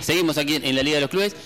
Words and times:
Seguimos 0.00 0.38
aquí 0.38 0.56
en 0.62 0.74
la 0.74 0.82
Liga 0.82 0.96
de 0.96 1.02
los 1.02 1.10
Clubes. 1.10 1.36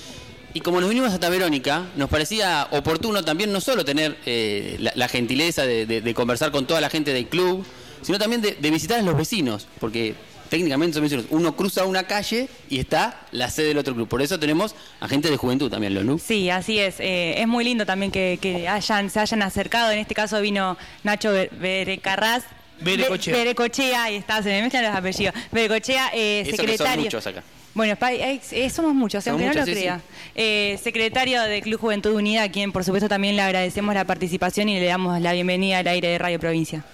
Y 0.52 0.60
como 0.60 0.80
nos 0.80 0.88
vinimos 0.88 1.12
hasta 1.12 1.28
Verónica, 1.28 1.86
nos 1.96 2.08
parecía 2.08 2.66
oportuno 2.72 3.22
también 3.22 3.52
no 3.52 3.60
solo 3.60 3.84
tener 3.84 4.16
eh, 4.26 4.76
la, 4.94 5.08
gentileza 5.08 5.64
de, 5.64 6.14
conversar 6.14 6.50
con 6.50 6.66
toda 6.66 6.80
la 6.80 6.90
gente 6.90 7.12
del 7.12 7.28
club, 7.28 7.64
sino 8.02 8.18
también 8.18 8.42
de, 8.42 8.70
visitar 8.70 8.98
a 8.98 9.02
los 9.02 9.16
vecinos, 9.16 9.68
porque 9.78 10.14
técnicamente 10.48 10.94
son 10.94 11.04
vecinos. 11.04 11.26
Uno 11.30 11.54
cruza 11.54 11.84
una 11.84 12.02
calle 12.02 12.48
y 12.68 12.80
está 12.80 13.20
la 13.30 13.48
sede 13.48 13.68
del 13.68 13.78
otro 13.78 13.94
club. 13.94 14.08
Por 14.08 14.22
eso 14.22 14.40
tenemos 14.40 14.74
a 14.98 15.06
gente 15.06 15.30
de 15.30 15.36
juventud 15.36 15.70
también, 15.70 15.94
¿lo 15.94 16.18
Sí, 16.18 16.50
así 16.50 16.80
es. 16.80 16.98
Eh, 16.98 17.40
es 17.40 17.46
muy 17.46 17.62
lindo 17.62 17.86
también 17.86 18.10
que, 18.10 18.66
hayan, 18.68 19.08
se 19.08 19.20
hayan 19.20 19.42
acercado. 19.42 19.92
En 19.92 20.00
este 20.00 20.16
caso 20.16 20.40
vino 20.40 20.76
Nacho 21.04 21.30
Berecarraz. 21.30 22.42
Berecochea. 22.80 23.36
Berecochea, 23.36 24.04
ahí 24.04 24.16
está, 24.16 24.42
se 24.42 24.48
me 24.48 24.62
mezclan 24.62 24.84
los 24.84 24.96
apellidos. 24.96 25.34
Berecochea, 25.52 26.10
eh, 26.12 26.44
secretario. 26.50 27.04
muchos 27.04 27.24
acá. 27.24 27.44
Bueno, 27.72 27.96
eh, 28.02 28.70
somos 28.70 28.94
muchos, 28.94 29.26
aunque 29.28 29.46
no 29.46 29.52
lo 29.52 29.62
crea. 29.62 30.00
Eh, 30.34 30.78
secretario 30.82 31.40
del 31.42 31.62
Club 31.62 31.78
Juventud 31.80 32.12
Unida, 32.12 32.42
a 32.42 32.50
quien 32.50 32.72
por 32.72 32.84
supuesto 32.84 33.08
también 33.08 33.36
le 33.36 33.42
agradecemos 33.42 33.94
la 33.94 34.04
participación 34.04 34.68
y 34.68 34.80
le 34.80 34.86
damos 34.86 35.20
la 35.20 35.32
bienvenida 35.32 35.78
al 35.78 35.86
aire 35.86 36.08
de 36.08 36.18
Radio 36.18 36.40
Provincia. 36.40 36.84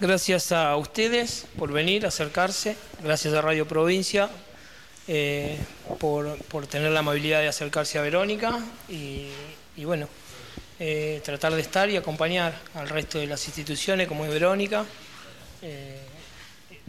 Gracias 0.00 0.50
a 0.50 0.76
ustedes 0.76 1.46
por 1.56 1.72
venir, 1.72 2.06
acercarse, 2.06 2.76
gracias 3.02 3.34
a 3.34 3.40
Radio 3.40 3.68
Provincia 3.68 4.28
eh, 5.06 5.58
por, 6.00 6.36
tener 6.66 6.90
la 6.90 7.00
amabilidad 7.00 7.40
de 7.40 7.48
acercarse 7.48 7.98
a 7.98 8.02
Verónica 8.02 8.58
y, 8.88 9.30
bueno, 9.84 10.08
tratar 11.24 11.54
de 11.54 11.60
estar 11.60 11.88
y 11.88 11.96
acompañar 11.96 12.52
al 12.74 12.88
resto 12.88 13.18
de 13.18 13.28
las 13.28 13.46
instituciones 13.46 14.08
como 14.08 14.24
es 14.24 14.30
Verónica, 14.32 14.84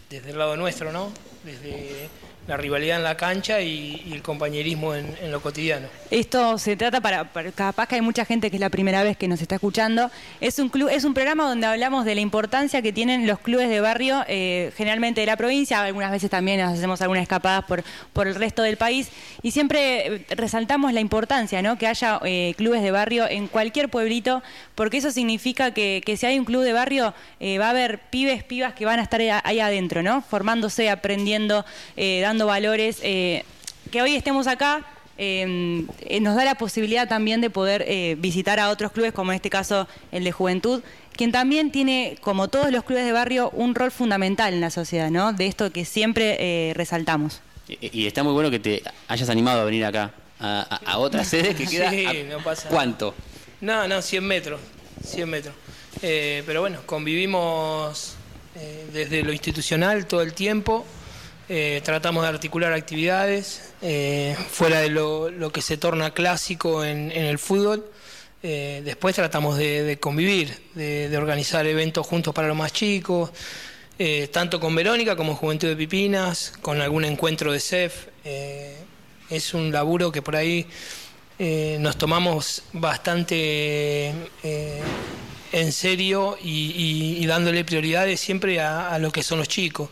desde 0.09 0.31
el 0.31 0.37
lado 0.37 0.57
nuestro, 0.57 0.91
¿no? 0.91 1.11
Desde 1.43 2.09
la 2.47 2.55
rivalidad 2.55 2.97
en 2.97 3.03
la 3.03 3.17
cancha 3.17 3.61
y, 3.61 4.01
el 4.11 4.21
compañerismo 4.21 4.95
en, 4.95 5.31
lo 5.31 5.41
cotidiano. 5.41 5.87
Esto 6.09 6.57
se 6.57 6.77
trata 6.77 7.01
para, 7.01 7.29
capaz 7.53 7.87
que 7.87 7.95
hay 7.95 8.01
mucha 8.01 8.23
gente 8.23 8.49
que 8.49 8.55
es 8.55 8.61
la 8.61 8.69
primera 8.69 9.03
vez 9.03 9.17
que 9.17 9.27
nos 9.27 9.41
está 9.41 9.55
escuchando. 9.55 10.09
Es 10.39 10.57
un 10.57 10.69
club, 10.69 10.89
es 10.89 11.03
un 11.03 11.13
programa 11.13 11.47
donde 11.47 11.67
hablamos 11.67 12.05
de 12.05 12.15
la 12.15 12.21
importancia 12.21 12.81
que 12.81 12.93
tienen 12.93 13.27
los 13.27 13.39
clubes 13.39 13.67
de 13.69 13.81
barrio, 13.81 14.23
eh, 14.27 14.71
generalmente 14.77 15.21
de 15.21 15.27
la 15.27 15.35
provincia, 15.35 15.83
algunas 15.83 16.09
veces 16.09 16.29
también 16.29 16.61
nos 16.61 16.73
hacemos 16.77 17.01
algunas 17.01 17.23
escapadas 17.23 17.65
por, 17.65 17.83
por 18.13 18.27
el 18.27 18.35
resto 18.35 18.63
del 18.63 18.77
país, 18.77 19.09
y 19.41 19.51
siempre 19.51 20.15
eh, 20.15 20.25
resaltamos 20.29 20.93
la 20.93 21.01
importancia, 21.01 21.61
¿no? 21.61 21.77
Que 21.77 21.87
haya 21.87 22.19
eh, 22.23 22.53
clubes 22.57 22.81
de 22.81 22.91
barrio 22.91 23.27
en 23.27 23.47
cualquier 23.47 23.89
pueblito, 23.89 24.41
porque 24.73 24.97
eso 24.97 25.11
significa 25.11 25.71
que, 25.71 26.01
si 26.17 26.25
hay 26.25 26.39
un 26.39 26.45
club 26.45 26.63
de 26.63 26.71
barrio, 26.71 27.13
va 27.59 27.67
a 27.67 27.69
haber 27.71 27.99
pibes, 28.09 28.43
pibas 28.43 28.73
que 28.73 28.85
van 28.85 28.99
a 28.99 29.03
estar 29.03 29.21
ahí 29.43 29.59
adentro, 29.59 30.01
¿no? 30.01 30.21
Formándose, 30.21 30.89
aprendiendo, 30.89 31.36
dando 32.21 32.45
valores. 32.47 32.99
Eh, 33.03 33.43
que 33.91 34.01
hoy 34.01 34.15
estemos 34.15 34.47
acá 34.47 34.85
eh, 35.17 35.85
eh, 36.01 36.19
nos 36.19 36.35
da 36.35 36.43
la 36.43 36.55
posibilidad 36.55 37.07
también 37.07 37.41
de 37.41 37.49
poder 37.49 37.85
visitar 38.17 38.59
a 38.59 38.69
otros 38.69 38.91
clubes, 38.91 39.13
como 39.13 39.31
en 39.31 39.37
este 39.37 39.49
caso 39.49 39.87
el 40.11 40.23
de 40.23 40.31
Juventud, 40.31 40.81
quien 41.13 41.31
también 41.31 41.71
tiene, 41.71 42.17
como 42.21 42.47
todos 42.47 42.71
los 42.71 42.83
clubes 42.83 43.05
de 43.05 43.11
barrio, 43.11 43.49
un 43.51 43.73
rol 43.73 43.91
fundamental 43.91 44.53
en 44.53 44.61
la 44.61 44.69
sociedad, 44.69 45.09
¿no? 45.09 45.33
De 45.33 45.47
esto 45.47 45.71
que 45.71 45.85
siempre 45.85 46.73
resaltamos. 46.75 47.41
Y, 47.67 48.05
está 48.05 48.23
muy 48.23 48.33
bueno 48.33 48.51
que 48.51 48.59
te 48.59 48.83
hayas 49.07 49.29
animado 49.29 49.61
a 49.61 49.65
venir 49.65 49.85
acá, 49.85 50.11
a, 50.39 50.97
otra 50.97 51.23
sede 51.25 51.55
que 51.55 51.65
queda... 51.65 51.91
no 52.29 52.43
pasa 52.43 52.69
¿Cuánto? 52.69 53.15
No, 53.61 53.87
no, 53.87 54.01
100 54.01 54.23
metros, 54.23 54.61
100 55.03 55.29
metros. 55.29 55.55
pero 55.99 56.61
bueno, 56.61 56.79
convivimos 56.85 58.15
desde 58.93 59.23
lo 59.23 59.31
institucional 59.31 60.05
todo 60.05 60.21
el 60.21 60.33
tiempo 60.33 60.85
eh, 61.49 61.81
tratamos 61.81 62.23
de 62.23 62.29
articular 62.29 62.73
actividades 62.73 63.71
eh, 63.81 64.35
fuera 64.49 64.81
de 64.81 64.89
lo, 64.89 65.49
que 65.53 65.61
se 65.61 65.77
torna 65.77 66.11
clásico 66.11 66.83
en, 66.83 67.11
el 67.11 67.39
fútbol. 67.39 67.89
Eh, 68.43 68.81
después 68.83 69.15
tratamos 69.15 69.57
de, 69.57 69.97
convivir, 69.99 70.57
de, 70.75 71.15
organizar 71.17 71.65
eventos 71.65 72.05
juntos 72.05 72.33
para 72.33 72.49
los 72.49 72.57
más 72.57 72.73
chicos, 72.73 73.31
tanto 74.31 74.59
con 74.59 74.75
Verónica 74.75 75.15
como 75.15 75.35
Juventud 75.35 75.69
de 75.69 75.75
Pipinas, 75.75 76.53
con 76.61 76.81
algún 76.81 77.05
encuentro 77.05 77.53
de 77.53 77.59
CEF. 77.59 78.07
es 79.29 79.53
un 79.53 79.71
laburo 79.71 80.11
que 80.11 80.21
por 80.21 80.35
ahí 80.35 80.67
nos 81.79 81.97
tomamos 81.97 82.63
bastante 82.73 84.13
en 85.51 85.71
serio 85.71 86.37
y, 86.43 87.25
dándole 87.25 87.63
prioridades 87.63 88.19
siempre 88.19 88.59
a 88.59 88.99
lo 88.99 89.11
que 89.11 89.23
son 89.23 89.39
los 89.39 89.47
chicos. 89.47 89.89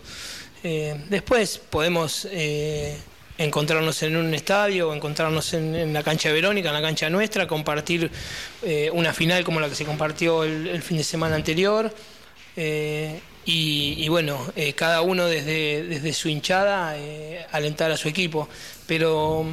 Eh, 0.68 1.00
después 1.10 1.60
podemos 1.60 2.28
eh, 2.32 2.98
encontrarnos 3.38 4.02
en 4.02 4.16
un 4.16 4.34
estadio 4.34 4.90
o 4.90 4.96
encontrarnos 4.96 5.54
en, 5.54 5.94
la 5.94 6.02
cancha 6.02 6.30
de 6.30 6.34
Verónica, 6.34 6.70
en 6.70 6.74
la 6.74 6.82
cancha 6.82 7.08
nuestra, 7.08 7.46
compartir 7.46 8.10
eh, 8.64 8.90
una 8.92 9.14
final 9.14 9.44
como 9.44 9.60
la 9.60 9.70
que 9.70 9.76
se 9.76 9.86
compartió 9.86 10.44
el, 10.44 10.82
fin 10.82 10.98
de 10.98 11.04
semana 11.04 11.36
anterior. 11.36 11.94
Y, 13.48 14.08
bueno, 14.08 14.44
cada 14.76 15.02
uno 15.02 15.28
desde, 15.28 15.84
desde 15.84 16.14
su 16.14 16.30
hinchada 16.30 16.96
alentar 17.52 17.92
a 17.92 17.98
su 17.98 18.08
equipo. 18.08 18.50
Pero 18.88 19.46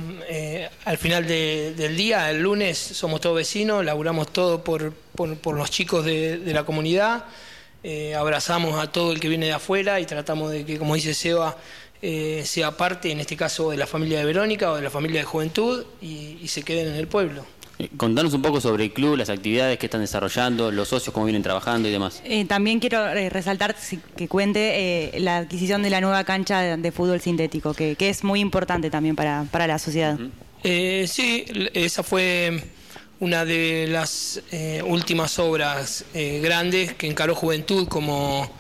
al 0.87 0.97
final 0.97 1.27
del 1.27 1.95
día, 1.95 2.31
el 2.31 2.41
lunes, 2.41 2.79
somos 2.79 3.21
todos 3.21 3.37
vecinos, 3.37 3.85
laburamos 3.85 4.33
todo 4.33 4.65
por, 4.65 4.95
los 5.45 5.71
chicos 5.71 6.07
de 6.07 6.53
la 6.55 6.65
comunidad. 6.65 7.27
Eh, 7.85 8.15
abrazamos 8.15 8.79
a 8.79 8.93
todo 8.93 9.13
el 9.13 9.19
que 9.19 9.29
viene 9.29 9.47
de 9.47 9.53
afuera 9.53 9.99
y 9.99 10.07
tratamos 10.07 10.53
de 10.53 10.65
que, 10.65 10.79
como 10.79 10.95
dice 10.95 11.15
Seba, 11.15 11.57
eh, 12.01 12.43
sea 12.45 12.77
parte, 12.77 13.11
en 13.11 13.21
este 13.21 13.37
caso, 13.37 13.71
de 13.71 13.77
la 13.77 13.87
familia 13.87 14.19
de 14.19 14.25
Verónica 14.25 14.71
o 14.71 14.77
de 14.77 14.83
la 14.83 14.91
familia 14.91 15.21
de 15.21 15.25
Juventud 15.25 15.85
y, 16.01 16.47
se 16.47 16.63
queden 16.63 16.89
en 16.89 16.95
el 16.95 17.09
pueblo. 17.09 17.45
Eh, 17.79 17.89
contanos 17.97 18.35
un 18.35 18.43
poco 18.43 18.61
sobre 18.61 18.85
el 18.85 18.93
club, 18.93 19.17
las 19.17 19.31
actividades 19.31 19.79
que 19.79 19.87
están 19.87 20.01
desarrollando, 20.01 20.71
los 20.71 20.89
socios, 20.89 21.13
cómo 21.13 21.27
vienen 21.27 21.43
trabajando 21.43 21.89
y 21.89 21.93
demás. 21.93 22.23
también 22.47 22.79
quiero 22.79 23.13
resaltar 23.31 23.75
que 24.17 24.29
cuente 24.29 25.13
la 25.19 25.39
adquisición 25.39 25.83
de 25.83 25.91
la 25.91 26.01
nueva 26.01 26.23
cancha 26.23 26.77
de, 26.77 26.93
fútbol 26.93 27.21
sintético, 27.21 27.75
que, 27.75 27.97
es 27.99 28.23
muy 28.23 28.39
importante 28.39 28.91
también 28.91 29.17
para, 29.17 29.67
la 29.67 29.79
sociedad. 29.81 30.19
sí, 30.63 31.45
esa 31.73 32.03
fue 32.05 32.63
una 33.23 33.45
de 33.45 33.87
las 33.89 34.41
eh, 34.51 34.83
últimas 34.85 35.39
obras 35.39 36.05
eh, 36.13 36.41
grandes 36.43 36.95
que 36.95 37.07
encaró 37.07 37.37
Juventud 37.37 37.87
como, 37.87 38.51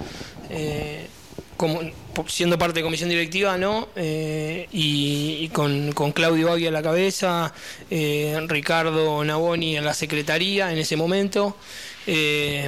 eh, 0.51 1.09
como 1.57 1.81
siendo 2.29 2.57
parte 2.57 2.79
de 2.79 2.85
comisión 2.85 3.09
directiva, 3.09 3.59
¿no? 3.59 3.89
y, 3.97 5.49
con, 5.49 5.91
Claudio 6.13 6.47
Bagui 6.47 6.69
a 6.69 6.71
la 6.71 6.81
cabeza, 6.81 7.53
Ricardo 7.91 9.25
Naboni 9.25 9.79
en 9.79 9.85
la 9.85 9.95
secretaría 9.95 10.71
en 10.71 10.79
ese 10.79 10.97
momento, 10.97 11.57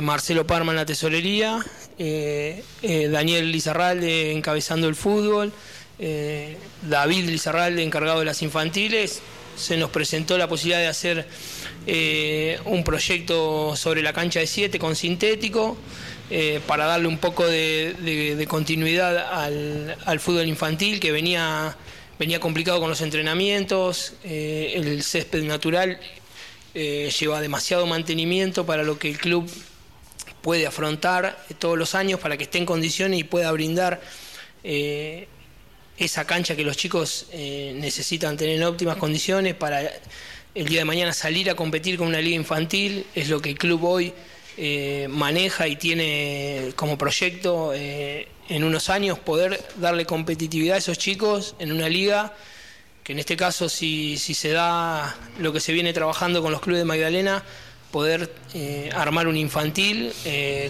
Marcelo 0.03 0.49
Parma 0.49 0.73
en 0.73 0.77
la 0.77 0.87
tesorería, 0.87 1.65
Daniel 1.97 3.53
Lizarralde 3.53 4.33
encabezando 4.33 4.89
el 4.89 4.97
fútbol, 4.97 5.53
David 5.97 7.29
Lizarralde 7.29 7.85
encargado 7.85 8.19
de 8.19 8.25
las 8.25 8.43
infantiles, 8.43 9.23
se 9.57 9.77
nos 9.77 9.91
presentó 9.91 10.37
la 10.39 10.49
posibilidad 10.49 10.81
de 10.81 10.89
hacer 10.89 11.27
eh, 11.87 12.59
un 12.65 12.83
proyecto 12.83 13.77
sobre 13.77 14.01
la 14.01 14.15
cancha 14.15 14.41
de 14.41 14.47
7 14.47 14.79
con 14.79 14.97
sintético 14.97 15.77
eh, 16.31 16.61
para 16.67 16.87
darle 16.87 17.09
un 17.09 17.19
poco 17.19 17.47
de, 17.47 18.47
continuidad 18.49 19.19
al, 20.07 20.19
fútbol 20.19 20.47
infantil 20.49 20.99
que 20.99 21.13
venía, 21.13 21.77
venía 22.19 22.41
complicado 22.41 22.81
con 22.81 22.89
los 22.89 23.03
entrenamientos, 23.03 24.15
eh, 24.25 24.73
el 24.77 25.03
césped 25.03 25.43
natural 25.43 25.99
lleva 26.75 27.41
demasiado 27.41 27.87
mantenimiento 27.87 28.67
para 28.67 28.83
lo 28.83 28.99
que 28.99 29.11
el 29.11 29.19
club 29.19 29.49
puede 30.43 30.67
afrontar 30.67 31.45
todos 31.59 31.79
los 31.79 31.95
años 31.95 32.19
para 32.19 32.37
que 32.37 32.45
esté 32.45 32.59
en 32.59 32.67
condiciones 32.67 33.21
y 33.21 33.25
pueda 33.25 33.53
brindar 33.53 34.01
esa 34.65 36.27
cancha 36.27 36.57
que 36.57 36.65
los 36.65 36.77
chicos 36.77 37.29
necesitan 37.33 38.37
tener 38.37 38.57
en 38.57 38.65
óptimas 38.65 38.97
condiciones 38.97 39.55
para 39.55 39.89
el 40.55 40.67
día 40.67 40.81
de 40.81 40.85
mañana 40.85 41.13
salir 41.13 41.51
a 41.51 41.55
competir 41.55 41.99
con 41.99 42.07
una 42.07 42.21
liga 42.21 42.37
infantil, 42.37 43.07
es 43.15 43.29
lo 43.29 43.41
que 43.41 43.51
el 43.51 43.59
club 43.59 43.85
hoy 43.85 44.13
eh, 44.57 45.09
maneja 45.11 45.67
y 45.67 45.77
tiene 45.77 46.73
como 46.77 46.97
proyecto 46.97 47.73
eh, 47.75 48.29
en 48.49 48.63
unos 48.63 48.89
años 48.89 49.19
poder 49.19 49.61
darle 49.77 50.07
competitividad 50.07 50.77
a 50.77 50.79
esos 50.79 50.97
chicos 50.97 51.57
en 51.59 51.73
una 51.73 51.89
liga 51.89 52.35
que 53.03 53.13
en 53.13 53.19
este 53.19 53.37
caso 53.37 53.69
si, 53.69 54.17
se 54.17 54.51
da 54.51 55.17
lo 55.39 55.53
que 55.53 55.61
se 55.61 55.73
viene 55.73 55.93
trabajando 55.93 56.41
con 56.41 56.53
los 56.53 56.61
clubes 56.61 56.81
de 56.81 56.85
Magdalena, 56.85 57.43
poder 57.91 58.33
eh, 58.55 58.91
armar 58.95 59.29
un 59.29 59.37
infantil 59.37 60.13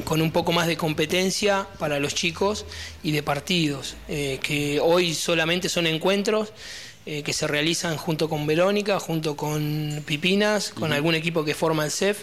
con 0.05 0.21
un 0.21 0.33
poco 0.33 0.51
más 0.51 0.67
de 0.67 0.77
competencia 0.77 1.67
para 1.79 2.01
los 2.01 2.15
chicos 2.15 2.67
y 3.03 3.13
de 3.13 3.23
partidos, 3.23 3.95
que 4.09 4.81
hoy 4.83 5.15
solamente 5.15 5.69
son 5.69 5.87
encuentros 5.87 6.53
eh, 7.07 7.23
que 7.23 7.33
se 7.33 7.47
realizan 7.47 7.97
junto 7.97 8.29
con 8.29 8.47
Verónica, 8.47 8.99
junto 8.99 9.37
con 9.37 10.03
Pipinas, 10.07 10.71
con 10.71 10.93
algún 10.93 11.15
equipo 11.15 11.45
que 11.45 11.55
forma 11.55 11.85
el 11.85 11.91
CEF. 11.91 12.23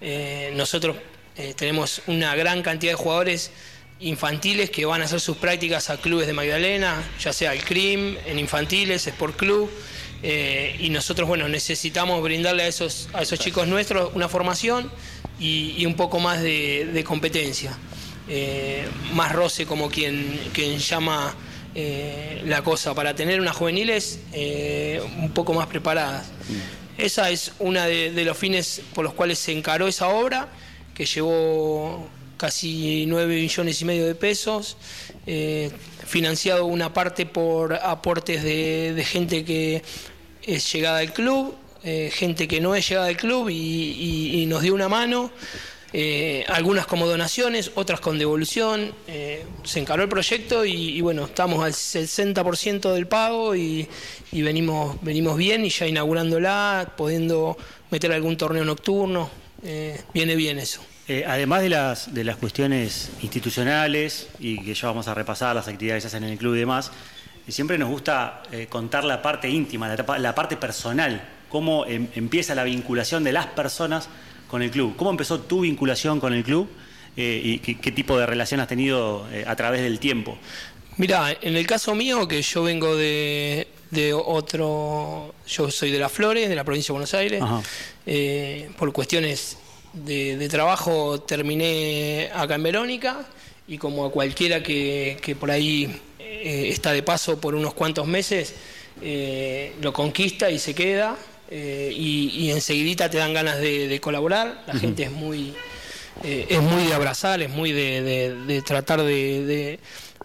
Eh, 0.00 0.52
nosotros 0.54 0.96
eh, 1.36 1.54
tenemos 1.56 2.02
una 2.06 2.34
gran 2.34 2.62
cantidad 2.62 2.92
de 2.92 2.96
jugadores 2.96 3.50
infantiles 4.00 4.70
que 4.70 4.84
van 4.84 5.02
a 5.02 5.04
hacer 5.04 5.20
sus 5.20 5.36
prácticas 5.36 5.90
a 5.90 5.96
clubes 5.96 6.26
de 6.26 6.32
Magdalena, 6.32 7.02
ya 7.20 7.32
sea 7.32 7.52
el 7.52 7.62
CRIM, 7.64 8.16
en 8.26 8.38
infantiles, 8.38 9.06
Sport 9.06 9.36
Club. 9.36 9.70
Y 10.78 10.88
nosotros, 10.90 11.26
bueno, 11.26 11.48
necesitamos 11.48 12.22
brindarle 12.22 12.62
a 12.62 12.68
esos, 12.68 13.08
a 13.12 13.22
esos 13.22 13.40
chicos 13.40 13.66
nuestros 13.66 14.12
una 14.14 14.28
formación 14.28 14.88
y, 15.42 15.84
un 15.86 15.94
poco 15.94 16.20
más 16.20 16.40
de, 16.42 17.04
competencia. 17.06 17.76
Eh, 18.28 18.86
más 19.14 19.32
roce 19.32 19.66
como 19.66 19.90
quien, 19.90 20.40
quien 20.52 20.78
llama 20.78 21.34
eh, 21.74 22.42
la 22.46 22.62
cosa, 22.62 22.94
para 22.94 23.14
tener 23.14 23.40
unas 23.40 23.56
juveniles 23.56 24.20
un 25.22 25.30
poco 25.32 25.54
más 25.54 25.66
preparadas. 25.66 26.26
Mm. 26.26 27.02
Esa 27.02 27.30
es 27.30 27.52
una 27.58 27.86
de 27.86 28.24
los 28.24 28.36
fines 28.36 28.82
por 28.94 29.04
los 29.04 29.14
cuales 29.14 29.38
se 29.38 29.52
encaró 29.52 29.88
esa 29.88 30.08
obra, 30.08 30.48
que 30.94 31.06
llevó 31.06 32.08
casi 32.42 33.06
9 33.06 33.36
millones 33.36 33.80
y 33.80 33.84
medio 33.84 34.04
de 34.04 34.16
pesos, 34.16 34.76
eh, 35.28 35.70
financiado 36.04 36.66
una 36.66 36.92
parte 36.92 37.24
por 37.24 37.72
aportes 37.72 38.42
de, 38.42 39.04
gente 39.06 39.44
que 39.44 39.80
es 40.42 40.72
llegada 40.72 40.98
al 40.98 41.12
club, 41.12 41.54
eh, 41.84 42.10
gente 42.12 42.48
que 42.48 42.60
no 42.60 42.74
es 42.74 42.88
llegada 42.88 43.06
al 43.06 43.16
club 43.16 43.48
y, 43.48 44.44
nos 44.48 44.62
dio 44.62 44.74
una 44.74 44.88
mano. 44.88 45.30
Eh, 45.92 46.44
algunas 46.48 46.86
como 46.86 47.06
donaciones, 47.06 47.72
otras 47.74 48.00
con 48.00 48.18
devolución. 48.18 48.94
se 49.64 49.80
encaró 49.80 50.02
el 50.02 50.08
proyecto 50.08 50.64
y, 50.64 51.00
bueno, 51.00 51.24
estamos 51.26 51.62
al 51.64 51.72
60% 51.72 52.92
del 52.92 53.06
pago 53.06 53.54
y, 53.54 53.86
y, 54.30 54.42
venimos, 54.42 54.96
venimos 55.02 55.36
bien 55.36 55.64
y 55.64 55.70
ya 55.70 55.86
inaugurándola, 55.86 56.94
pudiendo 56.96 57.56
meter 57.90 58.12
algún 58.12 58.36
torneo 58.36 58.64
nocturno. 58.64 59.30
viene 60.14 60.34
bien 60.34 60.58
eso. 60.58 60.82
Eh, 61.08 61.24
además 61.26 61.62
de 61.62 61.68
las, 61.68 62.14
de 62.14 62.22
las 62.22 62.36
cuestiones 62.36 63.10
institucionales 63.22 64.28
y 64.38 64.62
que 64.62 64.72
ya 64.72 64.86
vamos 64.86 65.08
a 65.08 65.14
repasar 65.14 65.54
las 65.56 65.66
actividades 65.66 66.04
que 66.04 66.08
se 66.08 66.16
hacen 66.16 66.24
en 66.24 66.32
el 66.32 66.38
club 66.38 66.54
y 66.54 66.60
demás, 66.60 66.92
siempre 67.48 67.76
nos 67.76 67.88
gusta 67.88 68.44
eh, 68.52 68.68
contar 68.68 69.02
la 69.02 69.20
parte 69.20 69.48
íntima, 69.48 69.94
la, 69.94 70.34
parte 70.34 70.56
personal, 70.56 71.20
cómo 71.48 71.84
em, 71.86 72.06
empieza 72.14 72.54
la 72.54 72.62
vinculación 72.62 73.24
de 73.24 73.32
las 73.32 73.46
personas 73.46 74.08
con 74.52 74.60
el 74.60 74.70
club. 74.70 74.94
¿Cómo 74.96 75.10
empezó 75.10 75.40
tu 75.40 75.62
vinculación 75.62 76.20
con 76.20 76.34
el 76.34 76.44
club 76.44 76.68
eh, 77.16 77.40
y 77.42 77.58
qué, 77.58 77.90
tipo 77.90 78.18
de 78.18 78.26
relación 78.26 78.60
has 78.60 78.68
tenido 78.68 79.26
a 79.46 79.56
través 79.56 79.80
del 79.80 79.98
tiempo? 79.98 80.36
Mira, 80.98 81.34
en 81.40 81.56
el 81.56 81.66
caso 81.66 81.94
mío, 81.94 82.28
que 82.28 82.42
yo 82.42 82.62
vengo 82.62 82.94
de, 82.94 83.66
otro, 84.12 85.34
yo 85.48 85.70
soy 85.70 85.90
de 85.90 85.98
Las 85.98 86.12
Flores, 86.12 86.50
de 86.50 86.54
la 86.54 86.64
provincia 86.64 86.88
de 86.88 86.92
Buenos 86.92 87.14
Aires, 87.14 87.42
por 88.76 88.92
cuestiones 88.92 89.56
de, 89.94 90.48
trabajo 90.50 91.22
terminé 91.22 92.30
acá 92.34 92.56
en 92.56 92.62
Verónica 92.62 93.26
y 93.66 93.78
como 93.78 94.04
a 94.04 94.10
cualquiera 94.10 94.62
que, 94.62 95.36
por 95.40 95.50
ahí 95.50 95.98
eh, 96.18 96.68
está 96.68 96.92
de 96.92 97.02
paso 97.02 97.40
por 97.40 97.54
unos 97.54 97.72
cuantos 97.72 98.06
meses, 98.06 98.54
eh, 99.00 99.72
lo 99.80 99.94
conquista 99.94 100.50
y 100.50 100.58
se 100.58 100.74
queda 100.74 101.16
eh, 101.52 101.92
y, 101.94 102.30
y, 102.30 102.50
enseguidita 102.50 103.10
te 103.10 103.18
dan 103.18 103.34
ganas 103.34 103.60
de, 103.60 104.00
colaborar. 104.00 104.62
La 104.66 104.74
gente 104.74 105.04
es 105.04 105.12
muy, 105.12 105.52
es 106.24 106.60
muy 106.60 106.84
de 106.84 106.94
abrazar, 106.94 107.42
es 107.42 107.50
muy 107.50 107.72
de 107.72 108.62
tratar 108.66 109.02
de 109.02 109.78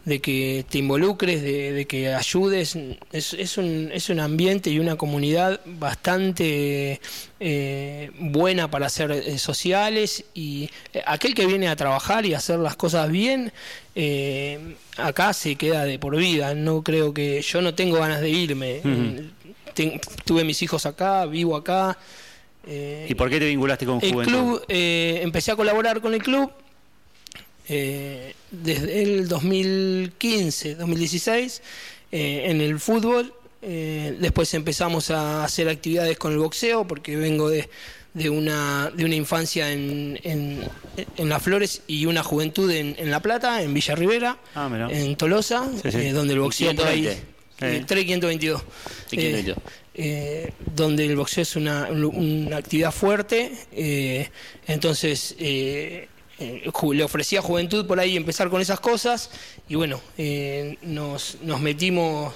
de 0.08 0.22
que 0.22 0.66
te 0.70 0.78
involucres, 0.78 1.42
de, 1.42 1.86
que 1.86 2.14
ayudes. 2.14 2.78
Es, 3.12 3.34
es, 3.34 3.58
un, 3.58 3.90
es 3.94 4.10
un 4.10 4.22
ambiente 4.22 4.70
y 4.70 4.80
una 4.80 4.96
comunidad 4.96 5.60
bastante 5.66 7.02
eh, 7.42 8.12
buena 8.18 8.72
para 8.72 8.86
hacer 8.86 9.12
eh, 9.12 9.38
sociales 9.38 10.24
y 10.34 10.70
eh, 10.94 11.04
aquel 11.06 11.36
que 11.36 11.46
viene 11.46 11.68
a 11.68 11.76
trabajar 11.76 12.26
y 12.26 12.34
hacer 12.34 12.58
las 12.60 12.78
cosas 12.78 13.12
bien, 13.12 13.52
acá 14.96 15.34
se 15.34 15.58
queda 15.58 15.84
de 15.84 16.00
por 16.00 16.16
vida. 16.16 16.54
No 16.56 16.84
creo 16.84 17.14
que 17.14 17.42
yo 17.42 17.62
no 17.62 17.76
tengo 17.76 18.00
ganas 18.00 18.22
de 18.22 18.30
irme. 18.30 18.82
Tuve 20.26 20.44
mis 20.44 20.62
hijos 20.62 20.86
acá, 20.86 21.26
vivo 21.26 21.56
acá. 21.56 21.98
¿Y 22.66 23.16
por 23.16 23.30
qué 23.30 23.40
te 23.40 23.46
vinculaste 23.46 23.86
con 23.86 24.00
el 24.04 24.26
club? 24.26 24.64
empecé 24.68 25.52
a 25.52 25.56
colaborar 25.56 26.02
con 26.02 26.14
el 26.14 26.22
club 26.22 26.52
eh, 27.70 28.34
desde 28.50 29.04
el 29.04 29.28
2015, 29.28 30.76
2016, 30.76 31.62
eh, 32.12 32.44
en 32.46 32.62
el 32.62 32.80
fútbol. 32.80 33.34
Eh, 33.62 34.16
después 34.20 34.54
empezamos 34.54 35.12
a 35.12 35.44
hacer 35.44 35.68
actividades 35.68 36.18
con 36.18 36.32
el 36.32 36.38
boxeo, 36.38 36.88
porque 36.88 37.18
vengo 37.18 37.50
de, 37.50 37.70
de, 38.14 38.30
una, 38.30 38.90
de 38.96 39.04
una 39.04 39.16
infancia 39.16 39.72
en, 39.72 40.18
en, 40.24 41.30
Las 41.30 41.44
Flores 41.44 41.82
y 41.88 42.06
una 42.06 42.24
juventud 42.24 42.72
en, 42.72 42.96
en 42.98 43.12
La 43.12 43.22
Plata, 43.22 43.62
en 43.62 43.74
Villa 43.74 43.96
Rivera, 43.96 44.38
ah, 44.56 44.88
en 44.90 45.18
Tolosa, 45.18 45.68
donde 46.14 46.34
el 46.34 46.40
boxeo 46.40 46.74
por 46.74 46.88
ahí. 46.88 47.10
3522. 47.58 48.64
donde 50.76 51.06
el 51.06 51.16
boxeo 51.16 51.42
es 51.42 51.56
una, 51.56 51.88
una 51.90 52.58
actividad 52.58 52.92
fuerte. 52.92 53.52
entonces, 54.68 55.36
eh, 56.40 56.70
le 56.94 57.04
ofrecía 57.04 57.40
a 57.40 57.42
Juventud 57.42 57.88
por 57.88 58.00
ahí 58.00 58.16
empezar 58.16 58.50
con 58.50 58.62
esas 58.62 58.80
cosas 58.80 59.32
y 59.68 59.76
bueno, 59.76 60.00
eh, 60.18 60.78
nos, 60.84 61.38
nos, 61.42 61.60
metimos 61.60 62.34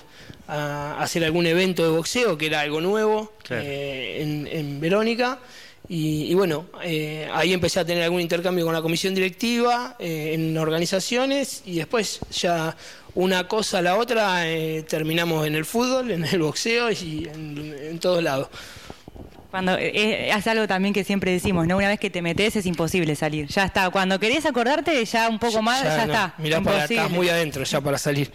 a 0.47 1.00
hacer 1.01 1.23
algún 1.23 1.45
evento 1.45 1.83
de 1.83 1.89
boxeo 1.89 2.38
que 2.38 2.47
era 2.47 2.62
algo 2.62 2.81
nuevo 2.81 3.31
eh, 3.50 4.47
en, 4.51 4.79
Verónica 4.79 5.39
y, 5.88 6.33
bueno, 6.36 6.68
ahí 7.33 7.51
empecé 7.51 7.81
a 7.81 7.86
tener 7.86 8.04
algún 8.04 8.22
intercambio 8.22 8.63
con 8.66 8.74
la 8.74 8.81
comisión 8.81 9.13
directiva 9.13 9.95
en 10.00 10.57
organizaciones 10.57 11.63
y 11.66 11.78
después 11.80 12.19
ya 12.31 12.78
una 13.13 13.48
cosa 13.48 13.80
a 13.80 13.81
la 13.81 13.98
otra 13.98 14.44
terminamos 14.88 15.45
en 15.45 15.56
el 15.56 15.66
fútbol, 15.66 16.12
en 16.12 16.24
el 16.24 16.39
boxeo 16.39 16.92
y 16.92 17.28
en, 17.33 17.75
en 17.78 18.00
todos 18.00 18.24
lados. 18.24 18.48
Cuando 19.51 19.78
eh, 19.78 19.92
eh, 19.94 20.33
es, 20.33 20.48
algo 20.48 20.66
también 20.66 20.94
que 20.94 21.04
siempre 21.04 21.30
decimos, 21.33 21.68
¿no? 21.68 21.75
Una 21.75 21.89
vez 21.89 22.00
que 22.00 22.10
te 22.10 22.22
metes 22.22 22.56
es 22.56 22.66
imposible 22.66 23.16
salir. 23.18 23.48
Ya 23.48 23.66
está. 23.66 23.89
Cuando 23.89 24.18
querés 24.18 24.45
acordarte, 24.45 25.04
ya 25.04 25.28
un 25.28 25.39
poco 25.39 25.62
más, 25.62 25.83
ya, 25.83 26.04
está. 26.04 26.33
Mirá 26.38 26.62
para 26.62 26.86
acá, 26.86 27.10
muy 27.10 27.28
adentro 27.28 27.66
ya 27.66 27.81
para 27.81 27.98
salir. 27.98 28.31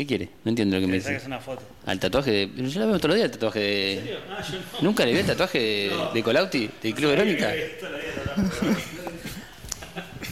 ¿Qué 0.00 0.06
quiere? 0.06 0.30
No 0.44 0.48
entiendo 0.48 0.76
lo 0.76 0.80
que 0.80 0.86
me 0.86 0.94
dice. 0.94 1.20
una 1.26 1.40
foto. 1.40 1.60
Al 1.84 2.00
tatuaje 2.00 2.30
de. 2.30 2.70
Yo 2.70 2.80
la 2.80 2.86
veo 2.86 2.96
otro 2.96 3.12
día 3.12 3.26
el 3.26 3.30
tatuaje 3.30 3.60
de. 3.60 4.18
Ah, 4.30 4.42
¿Nunca 4.80 5.04
le 5.04 5.12
vi 5.12 5.18
el 5.18 5.26
tatuaje 5.26 5.58
de, 5.58 5.92
de 6.14 6.22
Colauti, 6.22 6.70
del 6.82 6.94
Club 6.94 7.10
Verónica? 7.10 7.48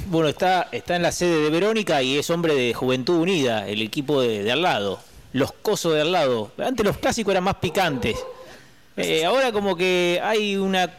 bueno, 0.07 0.31
está, 0.31 0.69
está 0.73 0.97
en 0.97 1.03
la 1.03 1.13
sede 1.13 1.43
de 1.43 1.51
Verónica 1.51 2.03
y 2.03 2.17
es 2.17 2.31
hombre 2.31 2.55
de 2.55 2.73
Juventud 2.73 3.17
Unida, 3.17 3.69
el 3.69 3.83
equipo 3.83 4.23
de, 4.23 4.43
de 4.43 4.53
al 4.53 4.63
lado. 4.63 5.01
Los 5.35 5.53
cosos 5.53 5.93
de 5.93 6.01
al 6.01 6.13
lado. 6.13 6.51
Antes 6.57 6.87
los 6.87 6.97
clásicos 6.97 7.33
eran 7.33 7.45
más 7.45 7.57
picantes. 7.57 8.17
Eh, 8.97 9.27
ahora 9.27 9.53
como 9.53 9.77
que 9.77 10.19
hay 10.23 10.57
una, 10.57 10.91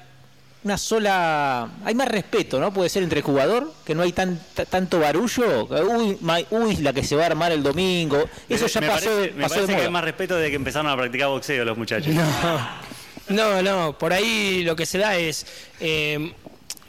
una 0.64 0.78
sola... 0.78 1.70
Hay 1.86 1.96
más 1.96 2.08
respeto, 2.08 2.60
¿no? 2.60 2.74
Puede 2.74 2.90
ser 2.90 3.04
entre 3.04 3.20
el 3.20 3.26
jugador, 3.26 3.72
que 3.86 3.96
no 3.96 4.04
hay 4.04 4.12
tan, 4.12 4.40
tanto 4.70 5.00
barullo. 5.00 5.66
Uy, 5.66 6.18
uy, 6.52 6.76
la 6.78 6.94
que 6.94 7.04
se 7.04 7.16
va 7.16 7.24
a 7.24 7.28
armar 7.28 7.52
el 7.52 7.64
domingo. 7.64 8.30
Eso 8.48 8.68
ya 8.68 8.82
pasó, 8.82 9.10
parece, 9.10 9.34
me 9.36 9.48
parece 9.48 9.76
que 9.76 9.82
hay 9.82 9.90
más 9.90 10.04
respeto 10.04 10.36
de 10.36 10.50
que 10.50 10.56
empezaron 10.56 10.92
a 10.92 10.98
practicar 10.98 11.30
boxeo 11.30 11.64
los 11.66 11.78
muchachos. 11.78 12.14
No, 13.30 13.62
no, 13.62 13.96
por 13.96 14.12
ahí 14.12 14.64
lo 14.64 14.76
que 14.76 14.88
se 14.88 14.98
da 14.98 15.16
es... 15.16 15.46
Eh, 15.80 16.34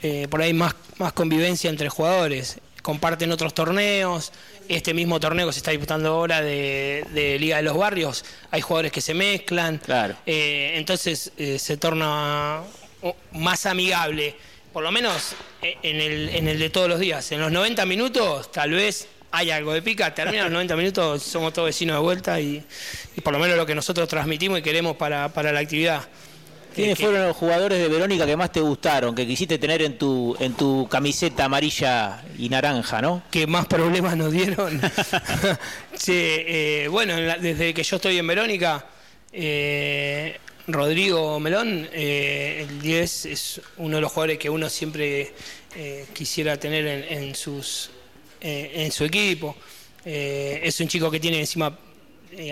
eh, 0.03 0.27
por 0.29 0.41
ahí 0.41 0.53
más, 0.53 0.73
más 0.97 1.13
convivencia 1.13 1.69
entre 1.69 1.89
jugadores. 1.89 2.59
Comparten 2.81 3.31
otros 3.31 3.53
torneos, 3.53 4.31
este 4.67 4.93
mismo 4.93 5.19
torneo 5.19 5.45
que 5.47 5.53
se 5.53 5.59
está 5.59 5.71
disputando 5.71 6.09
ahora 6.09 6.41
de, 6.41 7.37
Liga 7.39 7.57
de 7.57 7.63
los 7.63 7.77
Barrios, 7.77 8.25
hay 8.49 8.61
jugadores 8.61 8.91
que 8.91 9.01
se 9.01 9.13
mezclan. 9.13 9.77
Claro. 9.77 10.15
Eh, 10.25 10.73
entonces 10.75 11.31
eh, 11.37 11.59
se 11.59 11.77
torna 11.77 12.61
más 13.33 13.65
amigable, 13.65 14.35
por 14.73 14.83
lo 14.83 14.91
menos 14.91 15.35
eh, 15.61 15.77
en 15.83 15.99
el, 15.99 16.29
en 16.29 16.47
el 16.47 16.59
de 16.59 16.69
todos 16.69 16.87
los 16.87 16.99
días. 16.99 17.31
En 17.31 17.39
los 17.39 17.51
90 17.51 17.85
minutos, 17.85 18.51
tal 18.51 18.71
vez 18.71 19.07
hay 19.31 19.51
algo 19.51 19.73
de 19.73 19.81
pica, 19.81 20.13
termina 20.13 20.43
los 20.43 20.51
90 20.51 20.75
minutos, 20.75 21.23
somos 21.23 21.53
todos 21.53 21.67
vecinos 21.67 21.95
de 21.95 22.01
vuelta 22.01 22.39
y, 22.39 22.63
y, 23.15 23.21
por 23.21 23.33
lo 23.33 23.39
menos 23.39 23.57
lo 23.57 23.65
que 23.65 23.75
nosotros 23.75 24.07
transmitimos 24.07 24.59
y 24.59 24.61
queremos 24.61 24.95
para, 24.97 25.29
para 25.29 25.51
la 25.51 25.61
actividad. 25.61 26.07
¿Quiénes 26.73 26.97
fueron 26.97 27.27
los 27.27 27.35
jugadores 27.35 27.79
de 27.79 27.89
Verónica 27.89 28.25
que 28.25 28.37
más 28.37 28.51
te 28.51 28.61
gustaron, 28.61 29.13
que 29.13 29.27
quisiste 29.27 29.57
tener 29.57 29.81
en 29.81 29.97
tu, 29.97 30.37
en 30.39 30.53
tu 30.53 30.87
camiseta 30.89 31.45
amarilla 31.45 32.23
y 32.37 32.47
naranja, 32.47 33.01
no? 33.01 33.23
Que 33.29 33.45
más 33.45 33.65
problemas 33.65 34.15
nos 34.15 34.31
dieron. 34.31 34.79
sí, 35.93 36.13
eh, 36.15 36.87
bueno, 36.89 37.15
desde 37.17 37.73
que 37.73 37.83
yo 37.83 37.97
estoy 37.97 38.17
en 38.17 38.27
Verónica, 38.27 38.85
eh, 39.33 40.39
Rodrigo 40.73 41.39
Melón, 41.39 41.87
eh, 41.93 42.67
el 42.67 42.81
10 42.81 43.25
es 43.25 43.61
uno 43.77 43.95
de 43.95 44.01
los 44.01 44.11
jugadores 44.11 44.37
que 44.37 44.49
uno 44.49 44.69
siempre 44.69 45.33
quisiera 46.13 46.57
tener 46.57 46.85
en, 46.85 47.33
sus, 47.33 47.91
en 48.41 48.91
su 48.91 49.05
equipo. 49.05 49.55
es 50.03 50.79
un 50.81 50.89
chico 50.89 51.09
que 51.09 51.19
tiene 51.19 51.39
encima 51.39 51.79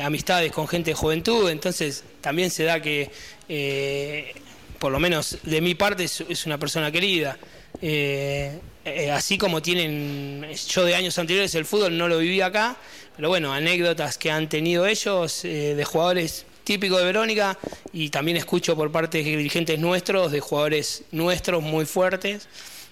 amistades 0.02 0.54
con 0.54 0.70
gente 0.70 0.92
de 0.92 0.96
juventud, 0.96 1.50
entonces 1.50 2.06
también 2.22 2.50
se 2.50 2.64
da 2.64 2.82
que 2.82 3.12
eh, 3.50 4.34
por 4.80 4.92
lo 4.92 5.00
menos 5.00 5.38
de 5.44 5.62
mi 5.62 5.76
parte, 5.76 6.06
es, 6.06 6.46
una 6.46 6.58
persona 6.58 6.92
querida. 6.92 7.38
Eh, 7.82 8.58
eh, 8.86 9.12
así 9.12 9.38
como 9.38 9.62
tienen, 9.62 10.48
yo 10.70 10.86
de 10.86 10.96
años 10.96 11.20
anteriores 11.20 11.54
el 11.56 11.66
fútbol 11.66 11.98
no 11.98 12.08
lo 12.08 12.18
viví 12.18 12.42
acá, 12.42 12.78
pero 13.16 13.30
bueno, 13.30 13.54
anécdotas 13.54 14.18
que 14.18 14.32
han 14.32 14.50
tenido 14.50 14.88
ellos 14.88 15.44
eh, 15.46 15.76
de 15.76 15.86
jugadores 15.86 16.46
típicos 16.70 17.00
de 17.00 17.06
Verónica 17.06 17.58
y 17.92 18.10
también 18.10 18.38
escucho 18.38 18.76
por 18.76 18.92
parte 18.92 19.18
de 19.18 19.24
dirigentes 19.24 19.80
nuestros, 19.80 20.32
de 20.32 20.40
jugadores 20.40 21.02
nuestros 21.12 21.64
muy 21.64 21.88
fuertes. 21.88 22.48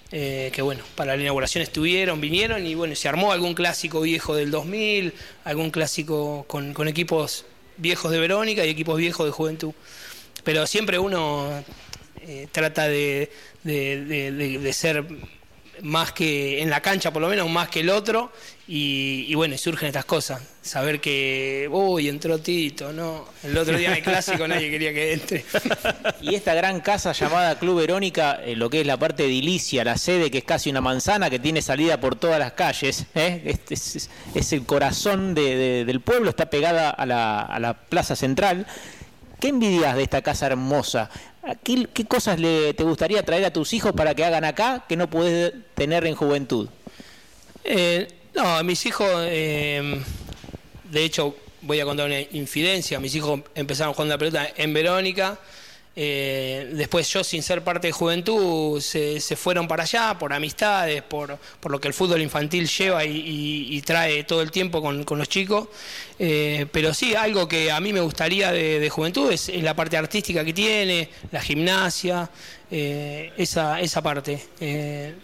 que 0.10 0.62
bueno, 0.64 0.84
para 0.96 1.16
la 1.16 1.22
inauguración 1.22 1.62
estuvieron, 1.62 2.20
vinieron 2.20 2.66
y 2.66 2.74
bueno, 2.74 2.96
se 2.96 3.08
armó 3.08 3.32
algún 3.32 3.54
clásico 3.54 4.02
viejo 4.02 4.36
del 4.36 4.50
2000, 4.50 5.14
algún 5.44 5.70
clásico 5.70 6.44
con, 6.48 6.74
con 6.74 6.88
equipos 6.88 7.46
viejos 7.78 8.12
de 8.12 8.18
Verónica 8.20 8.66
y 8.66 8.70
equipos 8.70 8.98
viejos 8.98 9.28
de 9.28 9.32
Juventud. 9.32 9.74
Pero 10.44 10.66
siempre 10.66 10.98
uno 10.98 11.48
eh, 12.22 12.48
trata 12.52 12.88
de, 12.88 13.30
de, 13.64 14.74
ser 14.74 15.06
más 15.82 16.12
que 16.12 16.62
en 16.62 16.70
la 16.70 16.82
cancha 16.82 17.12
por 17.12 17.22
lo 17.22 17.30
menos 17.30 17.50
más 17.50 17.70
que 17.70 17.82
el 17.82 17.90
otro. 17.90 18.32
Y, 18.70 19.34
bueno 19.36 19.58
surgen 19.58 19.88
estas 19.88 20.04
cosas. 20.04 20.42
Saber 20.62 21.00
que 21.00 21.70
uy 21.72 22.10
entró 22.10 22.40
Tito 22.40 22.92
no 22.92 23.26
el 23.44 23.58
otro 23.58 23.78
día 23.78 23.90
en 23.90 23.96
el 23.96 24.04
clásico 24.04 24.46
nadie 24.46 24.70
quería 24.70 24.94
que 24.94 25.14
entre. 25.14 25.46
Y 26.22 26.36
esta 26.36 26.54
gran 26.54 26.82
casa 26.82 27.14
llamada 27.14 27.58
Club 27.60 27.80
Verónica 27.80 28.42
eh, 28.44 28.58
lo 28.58 28.70
que 28.70 28.82
es 28.82 28.88
la 28.88 28.98
parte 28.98 29.24
edilicia 29.24 29.86
la 29.86 29.98
sede 29.98 30.30
que 30.30 30.40
es 30.40 30.44
casi 30.44 30.70
una 30.70 30.82
manzana 30.82 31.30
que 31.30 31.40
tiene 31.40 31.62
salida 31.62 32.02
por 32.02 32.18
todas 32.18 32.40
las 32.40 32.54
calles 32.54 33.06
¿eh? 33.16 33.42
este 33.46 33.76
es, 33.76 34.10
el 34.52 34.66
corazón 34.66 35.34
del 35.34 36.02
pueblo 36.02 36.30
está 36.30 36.50
pegada 36.50 36.90
a 36.90 37.06
la 37.06 37.78
plaza 37.90 38.18
central. 38.18 38.68
¿Qué 39.40 39.50
envidias 39.50 39.96
de 39.96 40.02
esta 40.02 40.24
casa 40.24 40.48
hermosa? 40.48 41.12
¿Qué, 41.56 42.06
cosas 42.08 42.40
le, 42.40 42.74
te 42.74 42.84
gustaría 42.84 43.24
traer 43.24 43.46
a 43.46 43.54
tus 43.54 43.74
hijos 43.74 43.94
para 43.94 44.14
que 44.16 44.26
hagan 44.26 44.44
acá 44.44 44.86
que 44.88 44.96
no 44.96 45.10
puedes 45.10 45.54
tener 45.76 46.06
en 46.06 46.16
juventud? 46.16 46.68
Eh, 47.64 48.08
no, 48.36 48.64
mis 48.64 48.86
hijos, 48.86 49.08
eh, 49.22 50.02
de 50.92 51.04
hecho, 51.04 51.36
voy 51.62 51.80
a 51.80 51.86
contar 51.86 52.08
una 52.08 52.20
infidencia. 52.20 53.00
Mis 53.00 53.16
hijos 53.16 53.42
empezaron 53.56 53.94
jugando 53.94 54.16
la 54.16 54.18
pelota 54.18 54.48
en 54.56 54.74
Verónica 54.74 55.40
eh, 56.00 56.70
después 56.74 57.12
yo, 57.12 57.24
sin 57.24 57.42
ser 57.42 57.64
parte 57.64 57.88
de 57.88 57.92
juventud, 57.92 58.80
se, 58.80 59.20
fueron 59.36 59.68
para 59.68 59.82
allá 59.82 60.16
por 60.20 60.32
amistades, 60.32 61.02
por, 61.02 61.40
por, 61.60 61.72
lo 61.72 61.82
que 61.82 61.88
el 61.88 61.94
fútbol 61.96 62.22
infantil 62.22 62.68
lleva 62.68 63.04
y, 63.04 63.82
trae 63.82 64.24
todo 64.24 64.44
el 64.44 64.52
tiempo 64.52 64.80
con, 64.80 65.04
los 65.18 65.28
chicos. 65.28 65.70
Eh, 66.20 66.68
pero 66.72 66.94
sí, 66.94 67.16
algo 67.16 67.48
que 67.48 67.72
a 67.72 67.80
mí 67.80 67.94
me 67.94 68.02
gustaría 68.02 68.52
de, 68.52 68.88
juventud 68.92 69.32
es, 69.32 69.50
la 69.64 69.76
parte 69.76 69.98
artística 69.98 70.46
que 70.46 70.54
tiene, 70.54 71.10
la 71.32 71.42
gimnasia, 71.42 72.30
eh, 72.70 73.32
esa, 73.36 73.82
esa 73.82 74.00
parte. 74.04 74.40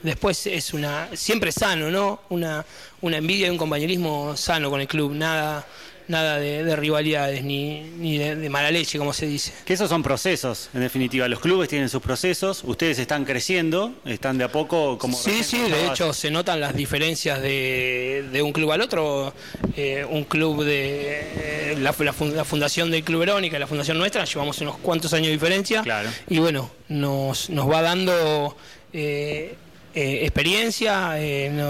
después 0.02 0.48
es 0.48 0.74
una, 0.74 1.08
siempre 1.16 1.52
sano, 1.52 1.92
¿no? 1.92 2.22
Una, 2.30 2.66
una 3.02 3.18
envidia 3.18 3.46
y 3.46 3.52
un 3.52 3.60
compañerismo 3.60 4.36
sano 4.36 4.72
con 4.72 4.82
el 4.82 4.88
club, 4.88 5.14
nada 5.14 5.68
nada 6.08 6.38
de, 6.38 6.76
rivalidades 6.76 7.44
ni, 7.44 7.82
ni 7.82 8.18
de, 8.18 8.50
mala 8.50 8.72
leche, 8.72 8.98
como 8.98 9.14
se 9.14 9.26
dice. 9.26 9.54
Que 9.66 9.74
esos 9.74 9.90
son 9.90 10.04
procesos, 10.04 10.70
en 10.74 10.82
definitiva. 10.82 11.28
Los 11.28 11.40
clubes 11.40 11.70
tienen 11.70 11.90
sus 11.90 12.02
procesos, 12.02 12.64
ustedes 12.64 13.00
están 13.00 13.26
creciendo, 13.26 13.94
están 14.06 14.38
de 14.38 14.46
a 14.46 14.52
poco 14.52 14.98
como... 14.98 15.18
Sí, 15.18 15.44
sí, 15.44 15.60
de 15.60 15.88
hecho 15.88 16.14
se 16.14 16.32
notan 16.32 16.60
las 16.60 16.76
diferencias 16.76 17.42
de, 17.42 18.42
un 18.44 18.52
club 18.52 18.72
al 18.72 18.82
otro. 18.82 19.34
Eh, 19.76 20.06
un 20.10 20.24
club 20.24 20.64
de... 20.64 21.74
Eh, 21.74 21.78
la, 21.80 21.94
fundación 21.94 22.92
del 22.92 23.04
Club 23.04 23.22
Verónica, 23.22 23.58
la 23.58 23.68
fundación 23.68 23.98
nuestra, 23.98 24.26
llevamos 24.26 24.60
unos 24.62 24.78
cuantos 24.78 25.14
años 25.14 25.28
de 25.28 25.34
diferencia. 25.34 25.82
Claro. 25.82 26.10
Y 26.30 26.40
bueno, 26.40 26.70
nos, 26.90 27.50
nos 27.50 27.70
va 27.70 27.82
dando... 27.82 28.56
Eh, 28.92 29.56
experiencia, 29.96 31.12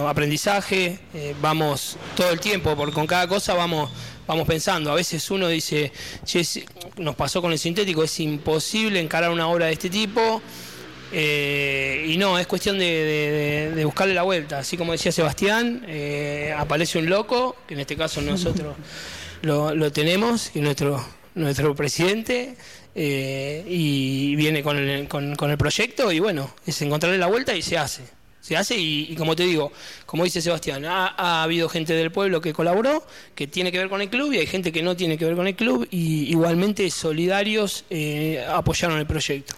aprendizaje, 0.07 0.97
vamos 1.41 1.97
todo 2.15 2.31
el 2.31 2.39
tiempo, 2.39 2.73
porque 2.73 2.93
con 2.93 3.05
cada 3.05 3.27
cosa 3.27 3.53
vamos 3.53 3.89
vamos 4.27 4.47
pensando. 4.47 4.91
A 4.91 4.95
veces 4.95 5.29
uno 5.31 5.47
dice, 5.47 5.91
nos 6.97 7.15
pasó 7.15 7.41
con 7.41 7.51
el 7.51 7.59
sintético, 7.59 8.03
es 8.03 8.19
imposible 8.19 8.99
encarar 8.99 9.31
una 9.31 9.47
obra 9.47 9.67
de 9.67 9.73
este 9.73 9.89
tipo. 9.89 10.41
Eh, 11.15 12.07
y 12.09 12.17
no, 12.17 12.39
es 12.39 12.47
cuestión 12.47 12.79
de, 12.79 13.81
buscarle 13.85 14.13
la 14.13 14.23
vuelta. 14.23 14.59
Así 14.59 14.77
como 14.77 14.91
decía 14.91 15.11
Sebastián, 15.11 15.85
eh, 15.87 16.53
aparece 16.57 16.97
un 16.97 17.09
loco, 17.09 17.55
que 17.67 17.75
en 17.75 17.81
este 17.81 17.95
caso 17.95 18.21
nosotros 18.21 18.75
lo, 19.41 19.91
tenemos, 19.91 20.49
que 20.49 20.59
es 20.59 20.65
nuestro, 20.65 21.05
nuestro 21.35 21.75
presidente, 21.75 22.55
eh, 22.95 23.63
y 23.67 24.35
viene 24.35 24.63
con 24.63 24.77
el, 24.77 25.07
con 25.07 25.51
el 25.51 25.57
proyecto, 25.57 26.11
y 26.11 26.19
bueno, 26.19 26.53
es 26.65 26.81
encontrarle 26.81 27.19
la 27.19 27.27
vuelta 27.27 27.55
y 27.55 27.61
se 27.61 27.77
hace 27.77 28.03
se 28.43 28.57
hace 28.57 28.75
y, 28.77 29.15
como 29.15 29.37
te 29.37 29.43
digo, 29.43 29.71
como 30.05 30.25
dice 30.25 30.41
Sebastián, 30.41 30.83
ha, 30.83 31.43
habido 31.43 31.69
gente 31.69 31.93
del 31.93 32.11
pueblo 32.11 32.41
que 32.41 32.51
colaboró, 32.51 33.07
que 33.35 33.47
tiene 33.47 33.71
que 33.71 33.77
ver 33.77 33.87
con 33.87 34.01
el 34.01 34.09
club 34.09 34.33
y 34.33 34.39
hay 34.39 34.47
gente 34.47 34.73
que 34.73 34.83
no 34.83 34.97
tiene 34.97 35.17
que 35.17 35.23
ver 35.23 35.37
con 35.37 35.47
el 35.47 35.55
club 35.55 35.87
y 35.89 36.29
igualmente 36.29 36.91
solidarios 36.91 37.85
eh, 37.89 38.45
apoyaron 38.49 38.99
el 38.99 39.07
proyecto. 39.07 39.55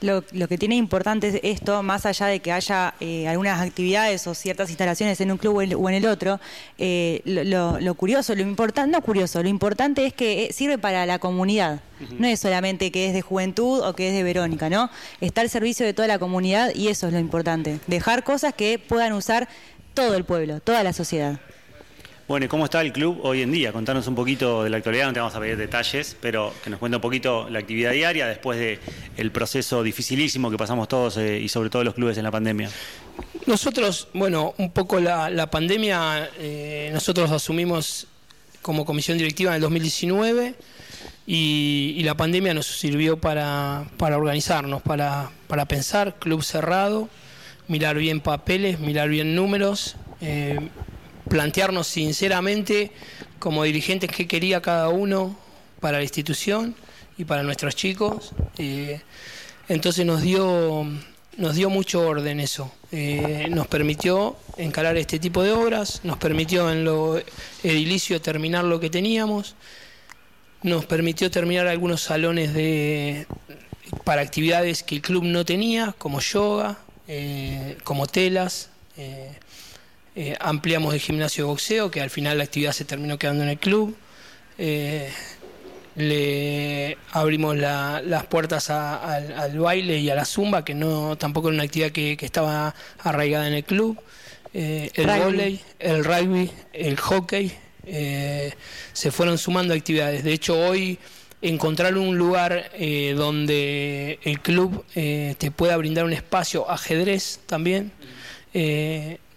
Lo, 0.00 0.22
que 0.22 0.58
tiene 0.58 0.76
importante 0.76 1.40
esto, 1.48 1.82
más 1.82 2.04
allá 2.04 2.26
de 2.26 2.40
que 2.40 2.52
haya 2.52 2.94
eh, 3.00 3.26
algunas 3.26 3.60
actividades 3.60 4.26
o 4.26 4.34
ciertas 4.34 4.68
instalaciones 4.68 5.18
en 5.20 5.32
un 5.32 5.38
club 5.38 5.56
o 5.56 5.88
en 5.88 5.94
el 5.94 6.06
otro, 6.06 6.40
eh, 6.76 7.22
lo, 7.24 7.94
curioso, 7.94 8.34
lo 8.34 8.42
importante, 8.42 8.90
no 8.90 9.00
curioso, 9.02 9.42
lo 9.42 9.48
importante 9.48 10.04
es 10.04 10.12
que 10.12 10.52
sirve 10.52 10.76
para 10.76 11.06
la 11.06 11.18
comunidad. 11.18 11.80
No 12.18 12.26
es 12.26 12.40
solamente 12.40 12.90
que 12.90 13.06
es 13.06 13.14
de 13.14 13.22
juventud 13.22 13.80
o 13.80 13.94
que 13.94 14.08
es 14.08 14.14
de 14.14 14.22
Verónica, 14.22 14.68
¿no? 14.68 14.90
Está 15.22 15.40
al 15.40 15.48
servicio 15.48 15.86
de 15.86 15.94
toda 15.94 16.08
la 16.08 16.18
comunidad 16.18 16.74
y 16.74 16.88
eso 16.88 17.06
es 17.06 17.12
lo 17.14 17.18
importante. 17.18 17.80
Dejar 17.86 18.24
cosas 18.24 18.52
que 18.52 18.78
puedan 18.78 19.14
usar 19.14 19.48
todo 19.94 20.14
el 20.16 20.24
pueblo, 20.24 20.60
toda 20.60 20.82
la 20.82 20.92
sociedad. 20.92 21.40
Bueno, 22.26 22.46
¿y 22.46 22.48
cómo 22.48 22.64
está 22.64 22.80
el 22.80 22.90
club 22.90 23.20
hoy 23.22 23.42
en 23.42 23.52
día? 23.52 23.70
Contanos 23.70 24.06
un 24.06 24.14
poquito 24.14 24.64
de 24.64 24.70
la 24.70 24.78
actualidad, 24.78 25.08
no 25.08 25.12
te 25.12 25.20
vamos 25.20 25.34
a 25.34 25.40
pedir 25.40 25.58
detalles, 25.58 26.16
pero 26.22 26.54
que 26.64 26.70
nos 26.70 26.78
cuente 26.78 26.96
un 26.96 27.02
poquito 27.02 27.50
la 27.50 27.58
actividad 27.58 27.92
diaria 27.92 28.26
después 28.26 28.58
del 28.58 28.78
el 29.18 29.30
proceso 29.30 29.82
dificilísimo 29.82 30.50
que 30.50 30.56
pasamos 30.56 30.88
todos 30.88 31.18
eh, 31.18 31.38
y 31.38 31.50
sobre 31.50 31.68
todo 31.68 31.84
los 31.84 31.92
clubes 31.92 32.16
en 32.16 32.24
la 32.24 32.30
pandemia. 32.30 32.70
Nosotros, 33.44 34.08
bueno, 34.14 34.54
un 34.56 34.70
poco 34.70 35.00
la, 35.00 35.50
pandemia, 35.50 36.30
eh, 36.38 36.88
nosotros 36.94 37.30
asumimos 37.30 38.06
como 38.62 38.86
comisión 38.86 39.18
directiva 39.18 39.50
en 39.50 39.56
el 39.56 39.60
2019 39.60 40.54
y, 41.26 42.00
la 42.04 42.16
pandemia 42.16 42.54
nos 42.54 42.66
sirvió 42.66 43.18
para, 43.18 43.84
organizarnos, 44.00 44.80
para, 44.80 45.30
para 45.46 45.66
pensar, 45.66 46.14
club 46.18 46.42
cerrado, 46.42 47.10
mirar 47.68 47.98
bien 47.98 48.20
papeles, 48.20 48.80
mirar 48.80 49.10
bien 49.10 49.36
números. 49.36 49.96
Eh, 50.22 50.58
plantearnos 51.28 51.86
sinceramente 51.86 52.90
como 53.38 53.64
dirigentes 53.64 54.10
qué 54.10 54.26
quería 54.26 54.60
cada 54.60 54.88
uno 54.88 55.36
para 55.80 55.98
la 55.98 56.02
institución 56.02 56.74
y 57.18 57.24
para 57.24 57.42
nuestros 57.42 57.74
chicos. 57.76 58.32
Eh, 58.58 59.00
entonces 59.68 60.04
nos 60.04 60.22
dio, 60.22 60.86
nos 61.36 61.54
dio 61.54 61.70
mucho 61.70 62.06
orden 62.06 62.40
eso. 62.40 62.72
Eh, 62.92 63.46
nos 63.50 63.66
permitió 63.66 64.36
encarar 64.56 64.96
este 64.96 65.18
tipo 65.18 65.42
de 65.42 65.52
obras, 65.52 66.00
nos 66.04 66.18
permitió 66.18 66.70
en 66.70 66.84
lo 66.84 67.20
edilicio 67.62 68.20
terminar 68.20 68.64
lo 68.64 68.78
que 68.80 68.90
teníamos, 68.90 69.56
nos 70.62 70.86
permitió 70.86 71.30
terminar 71.30 71.66
algunos 71.66 72.02
salones 72.02 72.54
de, 72.54 73.26
para 74.04 74.22
actividades 74.22 74.82
que 74.82 74.96
el 74.96 75.02
club 75.02 75.24
no 75.24 75.44
tenía, 75.44 75.94
como 75.98 76.20
yoga, 76.20 76.78
eh, 77.08 77.76
como 77.84 78.06
telas. 78.06 78.70
Ampliamos 80.40 80.94
el 80.94 81.00
gimnasio 81.00 81.44
de 81.44 81.50
boxeo, 81.50 81.90
que 81.90 82.00
al 82.00 82.10
final 82.10 82.38
la 82.38 82.44
actividad 82.44 82.72
se 82.72 82.84
terminó 82.84 83.18
quedando 83.18 83.42
en 83.42 83.50
el 83.50 83.58
club. 83.58 83.96
Eh, 84.58 85.10
le 85.96 86.98
abrimos 87.12 87.56
las 87.56 88.26
puertas 88.26 88.70
al, 88.70 89.58
baile 89.58 89.98
y 89.98 90.10
a 90.10 90.14
la 90.14 90.24
zumba, 90.24 90.64
que 90.64 90.74
no 90.74 91.16
tampoco 91.16 91.48
era 91.48 91.54
una 91.54 91.64
actividad 91.64 91.92
que, 91.92 92.16
estaba 92.20 92.74
arraigada 92.98 93.46
en 93.46 93.54
el 93.54 93.64
club. 93.64 94.00
Eh, 94.52 94.90
el 94.94 95.06
rugby. 95.06 95.60
el 95.78 96.04
rugby, 96.04 96.50
el 96.72 96.96
hockey, 96.96 97.52
se 98.92 99.10
fueron 99.10 99.38
sumando 99.38 99.74
actividades. 99.74 100.24
De 100.24 100.32
hecho, 100.32 100.58
hoy 100.58 100.98
encontrar 101.42 101.96
un 101.96 102.16
lugar 102.16 102.72
donde 103.16 104.18
el 104.24 104.40
club 104.40 104.84
te 104.94 105.50
pueda 105.54 105.76
brindar 105.76 106.04
un 106.04 106.12
espacio, 106.12 106.68
ajedrez 106.68 107.40
también, 107.46 107.92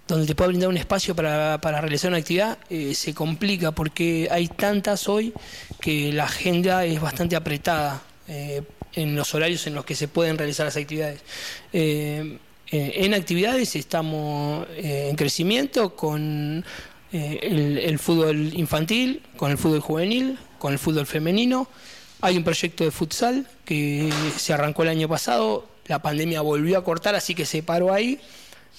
donde 0.07 0.25
te 0.25 0.35
pueda 0.35 0.47
brindar 0.49 0.69
un 0.69 0.77
espacio 0.77 1.15
para, 1.15 1.57
realizar 1.57 2.09
una 2.09 2.17
actividad, 2.17 2.57
eh, 2.69 2.95
se 2.95 3.13
complica 3.13 3.71
porque 3.71 4.27
hay 4.31 4.47
tantas 4.47 5.09
hoy 5.09 5.33
que 5.81 6.13
la 6.13 6.23
agenda 6.23 6.85
es 6.85 7.01
bastante 7.01 7.35
apretada 7.35 8.01
eh, 8.27 8.61
en 8.93 9.15
los 9.15 9.35
horarios 9.35 9.67
en 9.67 9.75
los 9.75 9.85
que 9.85 9.95
se 9.95 10.07
pueden 10.07 10.37
realizar 10.37 10.65
las 10.65 10.77
actividades. 10.77 11.21
Eh, 11.73 12.37
en 12.69 13.13
actividades 13.13 13.75
estamos 13.77 14.67
en 14.75 15.15
crecimiento 15.15 15.95
con 15.95 16.65
el, 17.13 17.77
el 17.77 17.99
fútbol 17.99 18.53
infantil, 18.55 19.21
con 19.37 19.51
el 19.51 19.57
fútbol 19.57 19.79
juvenil, 19.79 20.37
con 20.59 20.73
el 20.73 20.79
fútbol 20.79 21.05
femenino. 21.05 21.69
Hay 22.19 22.35
un 22.35 22.43
proyecto 22.43 22.83
de 22.83 22.91
futsal 22.91 23.47
que 23.63 24.11
se 24.37 24.53
arrancó 24.53 24.83
el 24.83 24.89
año 24.89 25.07
pasado, 25.07 25.65
la 25.85 26.01
pandemia 26.01 26.41
volvió 26.41 26.77
a 26.77 26.83
cortar, 26.83 27.15
así 27.15 27.35
que 27.35 27.45
se 27.45 27.63
paró 27.63 27.93
ahí, 27.93 28.19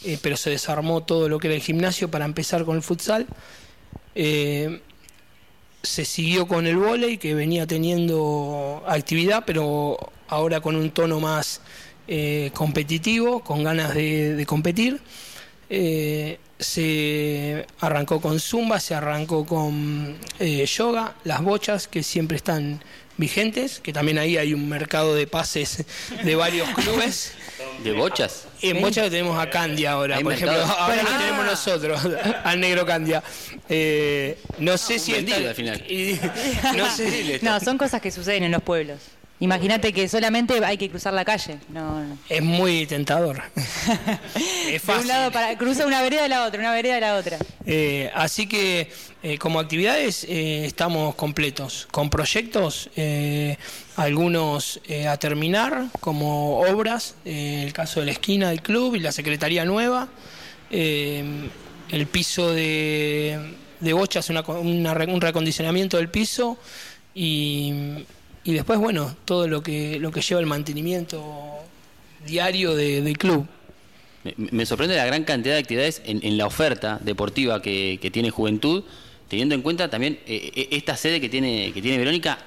eh, 0.04 0.18
pero 0.22 0.36
se 0.36 0.50
desarmó 0.50 1.02
todo 1.02 1.28
lo 1.28 1.38
que 1.38 1.48
era 1.48 1.56
el 1.56 1.62
gimnasio 1.62 2.10
para 2.10 2.24
empezar 2.24 2.64
con 2.64 2.76
el 2.76 2.82
futsal. 2.82 3.26
Eh, 4.14 4.80
se 5.82 6.04
siguió 6.04 6.46
con 6.46 6.66
el 6.66 6.76
vóley, 6.76 7.18
que 7.18 7.34
venía 7.34 7.66
teniendo 7.66 8.82
actividad, 8.86 9.44
pero 9.46 9.96
ahora 10.28 10.60
con 10.60 10.76
un 10.76 10.90
tono 10.90 11.20
más 11.20 11.60
eh, 12.06 12.50
competitivo, 12.54 13.40
con 13.40 13.62
ganas 13.62 13.94
de, 13.94 14.44
competir. 14.46 15.00
Se 16.58 17.66
arrancó 17.80 18.20
con 18.20 18.40
zumba, 18.40 18.80
se 18.80 18.94
arrancó 18.94 19.46
con 19.46 20.16
yoga, 20.40 21.14
las 21.24 21.42
bochas 21.42 21.86
que 21.86 22.02
siempre 22.02 22.36
están 22.36 22.80
vigentes, 23.18 23.80
que 23.80 23.92
también 23.92 24.16
ahí 24.18 24.36
hay 24.38 24.54
un 24.54 24.68
mercado 24.68 25.14
de 25.14 25.26
pases 25.26 25.84
de 26.24 26.34
varios 26.36 26.68
clubes. 26.70 27.32
¿De 27.84 27.92
bochas? 27.92 28.46
En 28.62 28.80
bochas 28.80 29.10
tenemos 29.10 29.38
a 29.38 29.50
Candia 29.50 29.92
ahora, 29.92 30.18
por 30.20 30.32
ejemplo, 30.32 30.58
ahora 30.64 31.02
lo 31.02 31.10
tenemos 31.18 31.44
nosotros, 31.44 32.00
al 32.44 32.58
negro 32.60 32.86
Candia. 32.86 33.22
Eh, 33.68 34.38
no 34.58 34.78
sé 34.78 34.98
si 34.98 35.12
vendido 35.12 35.36
está- 35.38 35.50
al 35.50 35.54
final. 35.54 35.84
y- 35.90 36.18
no 36.76 36.90
sé, 36.90 37.38
No, 37.42 37.60
son 37.60 37.76
cosas 37.76 38.00
que 38.00 38.10
suceden 38.10 38.44
en 38.44 38.52
los 38.52 38.62
pueblos. 38.62 38.98
Imagínate 39.40 39.92
que 39.92 40.08
solamente 40.08 40.64
hay 40.64 40.76
que 40.76 40.90
cruzar 40.90 41.12
la 41.12 41.24
calle. 41.24 41.58
No, 41.68 42.02
no. 42.02 42.18
es 42.28 42.42
muy 42.42 42.86
tentador. 42.86 43.40
es 43.54 44.72
De 44.72 44.78
fácil. 44.80 45.02
un 45.02 45.08
lado 45.08 45.30
para 45.30 45.56
cruza 45.56 45.86
una 45.86 46.02
vereda 46.02 46.22
de 46.22 46.28
la 46.28 46.44
otra, 46.44 46.58
una 46.58 46.72
vereda 46.72 46.96
de 46.96 47.00
la 47.00 47.14
otra. 47.16 47.38
Eh, 47.64 48.10
así 48.14 48.48
que 48.48 48.90
eh, 49.22 49.38
como 49.38 49.60
actividades 49.60 50.24
eh, 50.24 50.64
estamos 50.64 51.14
completos, 51.14 51.86
con 51.92 52.10
proyectos, 52.10 52.90
algunos 53.96 54.80
a 55.08 55.16
terminar, 55.18 55.86
como 56.00 56.60
obras, 56.60 57.14
el 57.24 57.72
caso 57.72 58.00
de 58.00 58.06
la 58.06 58.12
esquina 58.12 58.50
del 58.50 58.62
club 58.62 58.96
y 58.96 59.00
la 59.00 59.12
secretaría 59.12 59.64
nueva, 59.64 60.08
el 60.70 62.06
piso 62.10 62.52
de, 62.52 63.54
de 63.80 63.92
bochas, 63.92 64.30
una, 64.30 64.42
una 64.42 64.92
un 64.92 65.20
reacondicionamiento 65.20 65.96
del 65.96 66.08
piso 66.10 66.58
y, 67.14 68.04
y 68.48 68.54
después, 68.54 68.78
bueno, 68.78 69.14
todo 69.26 69.46
lo 69.46 69.62
que, 69.62 69.98
lo 70.00 70.10
que 70.10 70.22
lleva 70.22 70.40
el 70.40 70.46
mantenimiento 70.46 71.22
diario 72.24 72.74
de- 72.74 73.02
del 73.02 73.18
club. 73.18 73.46
Me, 74.38 74.64
sorprende 74.64 74.96
la 74.96 75.04
gran 75.04 75.24
cantidad 75.24 75.52
de 75.52 75.60
actividades 75.60 76.00
en, 76.06 76.38
la 76.38 76.46
oferta 76.46 76.98
deportiva 77.02 77.60
que, 77.60 77.98
que 78.00 78.10
tiene 78.10 78.30
Juventud, 78.30 78.84
teniendo 79.28 79.54
en 79.54 79.60
cuenta 79.60 79.90
también 79.90 80.18
eh, 80.26 80.50
eh, 80.56 80.68
esta 80.70 80.96
sede 80.96 81.20
que 81.20 81.28
tiene, 81.28 81.72
que 81.74 81.82
tiene 81.82 81.98
Verónica 81.98 82.38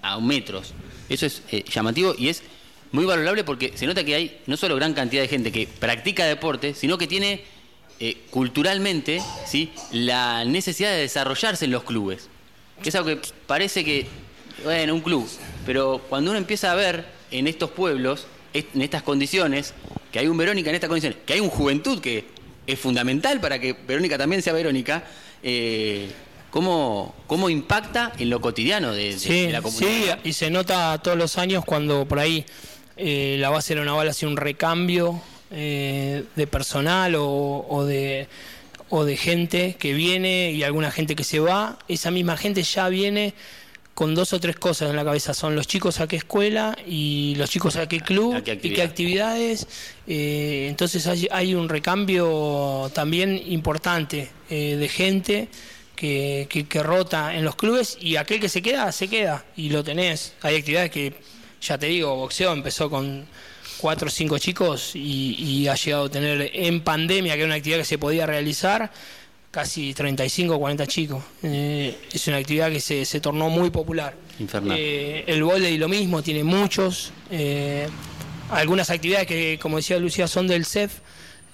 a 0.00 0.18
metros. 0.20 0.72
Eso 1.10 1.26
es 1.26 1.42
eh, 1.52 1.62
llamativo 1.70 2.14
y 2.16 2.28
es 2.30 2.42
muy 2.90 3.04
valorable 3.04 3.44
porque 3.44 3.72
se 3.76 3.84
nota 3.84 4.04
que 4.04 4.14
hay 4.14 4.40
no 4.46 4.56
solo 4.56 4.74
gran 4.76 4.94
cantidad 4.94 5.20
de 5.20 5.28
gente 5.28 5.52
que 5.52 5.66
practica 5.66 6.24
deporte, 6.24 6.72
sino 6.72 6.96
que 6.96 7.06
tiene 7.06 7.44
culturalmente 8.30 9.20
¿sí? 9.46 9.70
la 9.92 10.46
necesidad 10.46 10.92
de 10.92 11.02
desarrollarse 11.02 11.66
en 11.66 11.72
los 11.72 11.84
clubes. 11.84 12.30
Que 12.82 12.88
es 12.88 12.94
algo 12.94 13.08
que 13.10 13.20
parece 13.46 13.84
que, 13.84 14.08
bueno, 14.64 14.94
un 14.94 15.00
club, 15.00 15.28
pero 15.66 16.00
cuando 16.08 16.30
uno 16.30 16.38
empieza 16.38 16.72
a 16.72 16.74
ver 16.74 17.04
en 17.30 17.46
estos 17.46 17.70
pueblos, 17.70 18.26
en 18.54 18.82
estas 18.82 19.02
condiciones, 19.02 19.74
que 20.10 20.18
hay 20.18 20.26
un 20.28 20.36
Verónica 20.36 20.68
en 20.70 20.74
estas 20.76 20.88
condiciones, 20.88 21.18
que 21.24 21.32
hay 21.34 21.40
un 21.40 21.48
Juventud 21.48 22.00
que 22.00 22.26
es 22.66 22.78
fundamental 22.78 23.40
para 23.40 23.58
que 23.58 23.72
Verónica 23.72 24.18
también 24.18 24.42
sea 24.42 24.52
Verónica, 24.52 25.04
eh, 25.42 26.08
¿cómo, 26.50 27.14
¿cómo 27.26 27.48
impacta 27.50 28.12
en 28.18 28.28
lo 28.30 28.40
cotidiano 28.40 28.92
de, 28.92 29.12
de- 29.14 29.18
Sí, 29.18 29.46
de 29.46 29.52
la 29.52 29.62
comunidad? 29.62 30.18
sí, 30.22 30.28
y 30.28 30.32
se 30.34 30.50
nota 30.50 30.98
todos 31.02 31.16
los 31.16 31.38
años 31.38 31.64
cuando 31.64 32.06
por 32.06 32.18
ahí 32.18 32.44
eh, 32.96 33.36
la 33.40 33.48
base 33.50 33.74
de 33.74 33.80
la 33.80 33.86
naval 33.86 34.08
hace 34.08 34.26
un 34.26 34.36
recambio 34.36 35.20
eh, 35.50 36.24
de 36.36 36.46
personal 36.46 37.14
o, 37.14 37.66
o 37.68 37.84
de 37.84 38.28
o 38.94 39.06
de 39.06 39.16
gente 39.16 39.76
que 39.78 39.94
viene 39.94 40.52
y 40.52 40.62
alguna 40.64 40.90
gente 40.90 41.16
que 41.16 41.24
se 41.24 41.40
va, 41.40 41.78
esa 41.88 42.10
misma 42.10 42.36
gente 42.36 42.62
ya 42.62 42.90
viene 42.90 43.32
con 43.94 44.14
dos 44.14 44.32
o 44.32 44.40
tres 44.40 44.56
cosas 44.56 44.90
en 44.90 44.96
la 44.96 45.04
cabeza, 45.04 45.34
son 45.34 45.54
los 45.54 45.66
chicos 45.66 46.00
a 46.00 46.06
qué 46.06 46.16
escuela 46.16 46.76
y 46.86 47.34
los 47.36 47.50
chicos 47.50 47.76
a 47.76 47.86
qué 47.88 48.00
club 48.00 48.36
¿A 48.36 48.42
qué 48.42 48.58
y 48.62 48.70
qué 48.70 48.82
actividades, 48.82 49.66
eh, 50.06 50.66
entonces 50.68 51.06
hay, 51.06 51.28
hay 51.30 51.54
un 51.54 51.68
recambio 51.68 52.90
también 52.94 53.40
importante 53.46 54.30
eh, 54.48 54.76
de 54.76 54.88
gente 54.88 55.48
que, 55.94 56.46
que, 56.48 56.66
que 56.66 56.82
rota 56.82 57.34
en 57.36 57.44
los 57.44 57.54
clubes 57.54 57.98
y 58.00 58.16
aquel 58.16 58.40
que 58.40 58.48
se 58.48 58.62
queda, 58.62 58.90
se 58.92 59.08
queda 59.08 59.44
y 59.56 59.68
lo 59.68 59.84
tenés. 59.84 60.34
Hay 60.40 60.56
actividades 60.56 60.90
que, 60.90 61.14
ya 61.60 61.76
te 61.76 61.86
digo, 61.86 62.16
boxeo 62.16 62.52
empezó 62.52 62.88
con 62.88 63.26
cuatro 63.76 64.08
o 64.08 64.10
cinco 64.10 64.38
chicos 64.38 64.92
y, 64.94 65.34
y 65.38 65.68
ha 65.68 65.74
llegado 65.74 66.04
a 66.04 66.08
tener 66.08 66.50
en 66.54 66.80
pandemia, 66.80 67.34
que 67.34 67.40
era 67.40 67.46
una 67.46 67.56
actividad 67.56 67.78
que 67.78 67.84
se 67.84 67.98
podía 67.98 68.26
realizar, 68.26 68.90
casi 69.52 69.94
35 69.94 70.56
o 70.56 70.58
40 70.58 70.86
chicos. 70.88 71.22
Eh, 71.44 71.96
es 72.12 72.26
una 72.26 72.38
actividad 72.38 72.70
que 72.70 72.80
se, 72.80 73.04
se 73.04 73.20
tornó 73.20 73.48
muy 73.50 73.70
popular. 73.70 74.14
Infernal. 74.40 74.76
Eh, 74.80 75.22
el 75.28 75.44
volei 75.44 75.78
lo 75.78 75.88
mismo, 75.88 76.22
tiene 76.22 76.42
muchos. 76.42 77.12
eh, 77.30 77.86
algunas 78.50 78.90
actividades 78.90 79.26
que, 79.28 79.58
como 79.62 79.76
decía 79.76 79.98
Lucía, 79.98 80.26
son 80.26 80.46
del 80.48 80.66
CEF. 80.66 80.98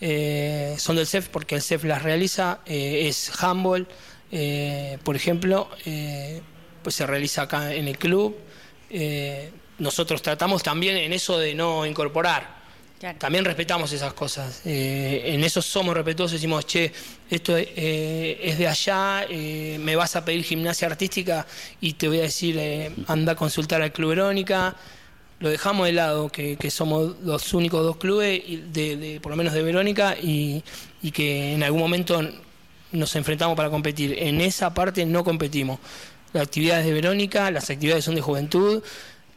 eh, 0.00 0.74
son 0.78 0.96
del 0.96 1.06
CEF 1.06 1.28
porque 1.28 1.54
el 1.56 1.62
CEF 1.62 1.84
las 1.84 2.02
realiza. 2.02 2.60
es 2.66 3.30
handball, 3.42 3.86
por 5.04 5.14
ejemplo, 5.16 5.68
pues 6.82 6.94
se 6.94 7.06
realiza 7.06 7.42
acá 7.42 7.74
en 7.74 7.86
el 7.88 7.98
club. 7.98 8.36
Nosotros 9.78 10.22
tratamos 10.22 10.62
también 10.64 10.96
en 10.96 11.12
eso 11.12 11.38
de 11.38 11.54
no 11.54 11.86
incorporar. 11.86 12.57
También 13.18 13.44
respetamos 13.44 13.92
esas 13.92 14.12
cosas. 14.12 14.62
Eh, 14.64 15.22
en 15.26 15.44
eso 15.44 15.62
somos 15.62 15.94
respetuosos. 15.94 16.32
Decimos, 16.32 16.66
che, 16.66 16.92
esto 17.30 17.56
eh, 17.56 18.40
es 18.42 18.58
de 18.58 18.66
allá, 18.66 19.24
eh, 19.28 19.78
me 19.80 19.94
vas 19.94 20.16
a 20.16 20.24
pedir 20.24 20.42
gimnasia 20.44 20.88
artística 20.88 21.46
y 21.80 21.92
te 21.92 22.08
voy 22.08 22.18
a 22.18 22.22
decir, 22.22 22.56
eh, 22.58 22.92
anda 23.06 23.32
a 23.32 23.36
consultar 23.36 23.82
al 23.82 23.92
Club 23.92 24.10
Verónica. 24.10 24.74
Lo 25.40 25.48
dejamos 25.48 25.86
de 25.86 25.92
lado, 25.92 26.28
que, 26.28 26.56
que 26.56 26.70
somos 26.70 27.14
los 27.22 27.54
únicos 27.54 27.84
dos 27.84 27.96
clubes, 27.98 28.42
de- 28.72 29.20
por 29.22 29.30
lo 29.30 29.36
menos 29.36 29.52
de 29.52 29.62
Verónica, 29.62 30.16
y, 30.20 30.64
y 31.00 31.12
que 31.12 31.54
en 31.54 31.62
algún 31.62 31.80
momento 31.80 32.20
nos 32.90 33.14
enfrentamos 33.14 33.56
para 33.56 33.70
competir. 33.70 34.16
En 34.18 34.40
esa 34.40 34.74
parte 34.74 35.06
no 35.06 35.22
competimos. 35.22 35.78
Las 36.32 36.42
actividades 36.42 36.84
de 36.84 36.92
Verónica, 36.92 37.50
las 37.52 37.70
actividades 37.70 38.04
son 38.04 38.16
de 38.16 38.20
juventud. 38.20 38.82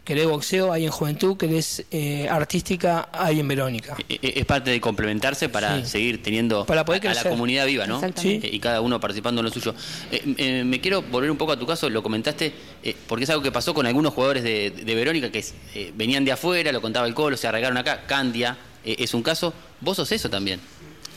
Querés 0.04 0.26
boxeo, 0.26 0.74
hay 0.74 0.86
en 0.86 0.92
juventud. 0.92 1.38
Querés 1.38 1.86
eh, 1.92 2.28
artística, 2.28 3.10
hay 3.14 3.40
en 3.40 3.48
Verónica. 3.48 3.96
Eh, 4.10 4.18
eh, 4.22 4.34
Es 4.38 4.46
parte 4.46 4.72
de 4.72 4.82
complementarse 4.82 5.48
para 5.48 5.80
Sí. 5.84 5.90
seguir 5.92 6.24
teniendo 6.24 6.66
Para 6.66 6.84
poder 6.84 7.08
a- 7.08 7.12
a, 7.12 7.14
la 7.14 7.24
comunidad 7.30 7.68
viva, 7.68 7.86
¿no? 7.86 7.96
Exactamente. 7.96 8.48
Eh, 8.48 8.56
Y 8.56 8.60
cada 8.60 8.82
uno 8.82 9.00
participando 9.00 9.42
en 9.42 9.46
lo 9.46 9.52
suyo. 9.52 9.76
Eh, 10.12 10.22
eh, 10.38 10.64
me 10.66 10.82
quiero 10.82 11.04
volver 11.04 11.30
un 11.30 11.38
poco 11.38 11.52
a 11.52 11.60
tu 11.60 11.68
caso, 11.68 11.88
lo 11.90 12.02
comentaste, 12.02 12.52
eh, 12.84 12.96
porque 13.08 13.26
es 13.26 13.30
algo 13.30 13.44
que 13.44 13.52
pasó 13.52 13.76
con 13.76 13.86
algunos 13.86 14.14
jugadores 14.14 14.42
de, 14.44 14.72
de 14.72 14.96
Verónica 14.96 15.32
que 15.32 15.46
eh, 15.76 15.92
venían 15.96 16.26
de 16.26 16.32
afuera, 16.32 16.72
lo 16.72 16.82
contaba 16.82 17.06
el 17.06 17.14
Colo, 17.14 17.38
se 17.38 17.48
arraigaron 17.48 17.78
acá. 17.78 18.06
Candia 18.08 18.58
eh, 18.84 18.96
es 18.98 19.14
un 19.14 19.22
caso. 19.22 19.54
Vos 19.82 19.98
sos 19.98 20.12
eso 20.12 20.32
también. 20.32 20.60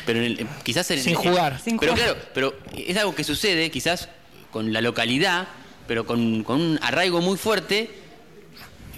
Pero 0.04 0.18
en 0.18 0.24
el- 0.26 0.46
quizás 0.62 0.90
en, 0.90 1.00
Sin 1.00 1.12
en- 1.12 1.16
jugar. 1.18 1.58
Sin 1.64 1.78
pero 1.78 1.92
jugar. 1.92 2.10
claro, 2.12 2.26
pero 2.34 2.54
es 2.76 2.96
algo 2.98 3.14
que 3.14 3.24
sucede 3.24 3.70
quizás 3.70 4.10
con 4.50 4.74
la 4.74 4.82
localidad, 4.82 5.48
pero 5.88 6.04
con, 6.04 6.44
con 6.44 6.60
un 6.60 6.78
arraigo 6.82 7.22
muy 7.22 7.38
fuerte 7.38 8.03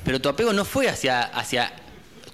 pero 0.06 0.20
tu 0.20 0.28
apego 0.30 0.52
no 0.54 0.64
fue 0.64 0.88
hacia, 0.88 1.20
hacia 1.22 1.70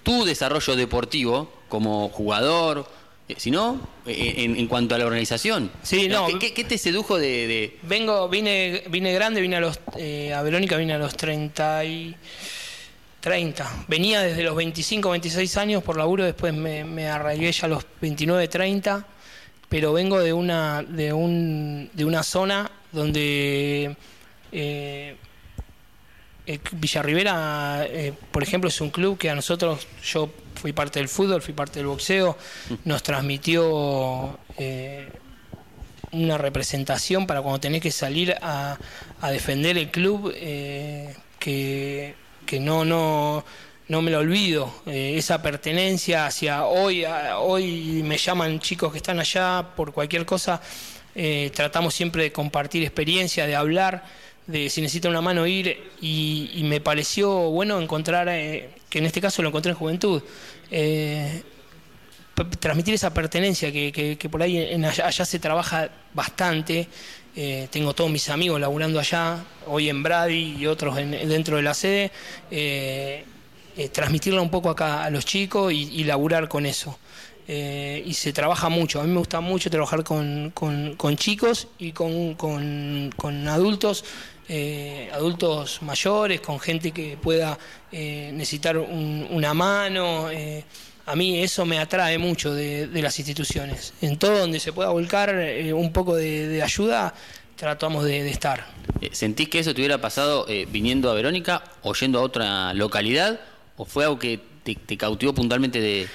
tu 0.04 0.24
desarrollo 0.24 0.76
deportivo 0.76 1.50
como 1.68 2.08
jugador, 2.10 2.86
eh, 3.28 3.34
sino 3.38 3.80
eh, 4.06 4.34
en, 4.38 4.56
en 4.56 4.66
cuanto 4.68 4.94
a 4.94 4.98
la 4.98 5.06
organización. 5.06 5.70
Sí, 5.82 6.06
no. 6.06 6.26
¿Qué, 6.26 6.38
qué- 6.38 6.54
qué 6.54 6.64
te 6.64 6.76
sedujo 6.78 7.18
de, 7.18 7.46
de- 7.46 7.78
Vengo, 7.82 8.28
vine, 8.28 8.84
vine 8.90 9.12
grande, 9.14 9.40
vine 9.40 9.56
a 9.56 9.60
los, 9.60 9.80
eh, 9.96 10.32
a 10.34 10.42
Verónica 10.42 10.76
vine 10.76 10.92
a 10.92 10.98
los 10.98 11.16
30 11.16 11.84
y 11.84 12.14
30. 13.20 13.84
Venía 13.88 14.20
desde 14.20 14.42
los 14.42 14.56
25, 14.56 15.10
26 15.10 15.56
años 15.56 15.82
por 15.82 15.96
laburo, 15.96 16.24
después 16.24 16.52
me, 16.52 16.84
me 16.84 17.08
arraigué 17.08 17.52
ya 17.52 17.66
a 17.66 17.68
los 17.68 17.84
29, 18.00 18.48
30, 18.48 19.06
pero 19.68 19.92
vengo 19.92 20.18
de 20.20 20.32
una, 20.32 20.82
de 20.82 21.12
un, 21.12 21.88
de 21.92 22.04
una 22.04 22.22
zona 22.24 22.70
donde 22.90 23.96
eh, 24.50 25.16
eh, 26.46 26.58
Villarribera, 26.72 27.84
eh, 27.88 28.12
por 28.30 28.42
ejemplo, 28.42 28.68
es 28.68 28.80
un 28.80 28.90
club 28.90 29.18
que 29.18 29.30
a 29.30 29.34
nosotros, 29.34 29.86
yo 30.02 30.30
fui 30.62 30.72
parte 30.72 31.00
del 31.00 31.08
fútbol, 31.08 31.42
fui 31.42 31.54
parte 31.54 31.80
del 31.80 31.88
boxeo, 31.88 32.36
nos 32.84 33.02
transmitió 33.02 34.38
eh, 34.56 35.08
una 36.12 36.38
representación 36.38 37.26
para 37.26 37.42
cuando 37.42 37.58
tenés 37.58 37.82
que 37.82 37.90
salir 37.90 38.36
a, 38.40 38.78
defender 39.30 39.76
el 39.76 39.90
club, 39.90 40.32
eh, 40.34 41.14
que, 41.40 42.14
que 42.46 42.60
no, 42.60 42.84
no, 42.84 43.44
no 43.88 44.02
me 44.02 44.10
lo 44.10 44.18
olvido, 44.18 44.72
eh, 44.86 45.14
esa 45.16 45.42
pertenencia 45.42 46.26
hacia 46.26 46.64
hoy, 46.64 47.04
hoy 47.38 48.02
me 48.04 48.18
llaman 48.18 48.60
chicos 48.60 48.92
que 48.92 48.98
están 48.98 49.18
allá 49.18 49.66
por 49.74 49.92
cualquier 49.92 50.24
cosa, 50.24 50.60
tratamos 51.54 51.92
siempre 51.92 52.22
de 52.22 52.32
compartir 52.32 52.82
experiencia, 52.84 53.46
de 53.46 53.54
hablar, 53.54 54.04
de 54.46 54.68
si 54.70 54.80
necesita 54.80 55.08
una 55.08 55.20
mano 55.20 55.46
ir 55.46 55.90
y, 56.00 56.60
me 56.64 56.80
pareció 56.80 57.30
bueno 57.50 57.80
encontrar, 57.80 58.28
eh, 58.28 58.70
que 58.90 58.98
en 58.98 59.06
este 59.06 59.20
caso 59.20 59.42
lo 59.42 59.48
encontré 59.48 59.70
en 59.72 59.76
juventud, 59.78 60.22
eh, 60.70 61.42
transmitir 62.60 62.94
esa 62.94 63.12
pertenencia 63.14 63.70
que, 63.72 63.92
que- 64.18 64.28
por 64.28 64.42
ahí 64.42 64.56
en 64.58 64.84
allá, 64.84 65.06
allá 65.06 65.24
se 65.24 65.38
trabaja 65.38 65.90
bastante. 66.14 66.88
Eh, 67.34 67.68
tengo 67.70 67.94
todos 67.94 68.10
mis 68.10 68.28
amigos 68.28 68.60
laburando 68.60 68.98
allá, 69.00 69.38
hoy 69.66 69.88
en 69.88 70.02
Brady 70.02 70.56
y 70.58 70.66
otros 70.66 70.98
en- 70.98 71.10
dentro 71.28 71.56
de 71.56 71.62
la 71.62 71.74
sede. 71.74 72.10
Transmitirla 73.92 74.42
un 74.42 74.50
poco 74.50 74.68
acá 74.68 75.04
a 75.04 75.10
los 75.10 75.24
chicos 75.24 75.72
y, 75.72 75.88
y 76.00 76.04
laburar 76.04 76.46
con 76.48 76.66
eso. 76.66 76.98
Eh, 77.48 78.02
y 78.06 78.14
se 78.14 78.32
trabaja 78.32 78.68
mucho. 78.68 79.00
A 79.00 79.04
mí 79.04 79.10
me 79.10 79.18
gusta 79.18 79.40
mucho 79.40 79.68
trabajar 79.68 80.04
con, 80.04 80.50
con- 80.50 81.16
chicos 81.16 81.68
y 81.78 81.92
con, 81.92 82.34
con- 82.34 83.48
adultos, 83.48 84.04
eh, 84.48 85.10
adultos 85.12 85.82
mayores, 85.82 86.40
con 86.40 86.60
gente 86.60 86.92
que 86.92 87.16
pueda 87.16 87.58
eh, 87.90 88.30
necesitar 88.32 88.78
un- 88.78 89.26
una 89.30 89.54
mano. 89.54 90.28
a 91.04 91.16
mí 91.16 91.42
eso 91.42 91.66
me 91.66 91.78
atrae 91.80 92.16
mucho 92.16 92.54
de, 92.54 92.88
las 93.02 93.18
instituciones. 93.18 93.92
En 94.00 94.18
todo 94.18 94.38
donde 94.38 94.60
se 94.60 94.72
pueda 94.72 94.90
volcar 94.90 95.34
un 95.74 95.92
poco 95.92 96.14
de, 96.14 96.62
ayuda, 96.62 97.12
tratamos 97.56 98.04
de, 98.04 98.28
estar. 98.30 98.66
¿Sentís 99.10 99.48
que 99.48 99.58
eso 99.58 99.74
te 99.74 99.80
hubiera 99.80 100.00
pasado 100.00 100.46
viniendo 100.68 101.10
a 101.10 101.14
Verónica 101.14 101.64
o 101.82 101.92
yendo 101.94 102.20
a 102.20 102.22
otra 102.22 102.72
localidad? 102.72 103.40
¿O 103.76 103.84
fue 103.84 104.04
algo 104.04 104.18
que 104.18 104.38
te, 104.62 104.76
te 104.76 104.96
cautivó 104.96 105.34
puntualmente 105.34 105.80
de, 105.80 106.06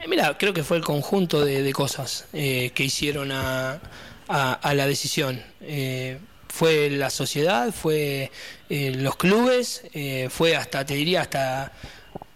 Eh, 0.00 0.08
Mira, 0.08 0.36
creo 0.38 0.52
que 0.52 0.64
fue 0.64 0.76
el 0.76 0.84
conjunto 0.84 1.44
de, 1.44 1.62
de 1.62 1.72
cosas 1.72 2.26
eh, 2.32 2.70
que 2.74 2.84
hicieron 2.84 3.32
a, 3.32 3.80
a- 4.28 4.52
a 4.54 4.74
la 4.74 4.86
decisión. 4.86 5.42
Eh, 5.60 6.18
fue 6.48 6.90
la 6.90 7.10
sociedad, 7.10 7.72
fue 7.72 8.30
eh, 8.68 8.92
los 8.96 9.16
clubes, 9.16 9.82
fue 10.30 10.56
hasta, 10.56 10.84
te 10.84 10.94
diría, 10.94 11.20
hasta, 11.20 11.70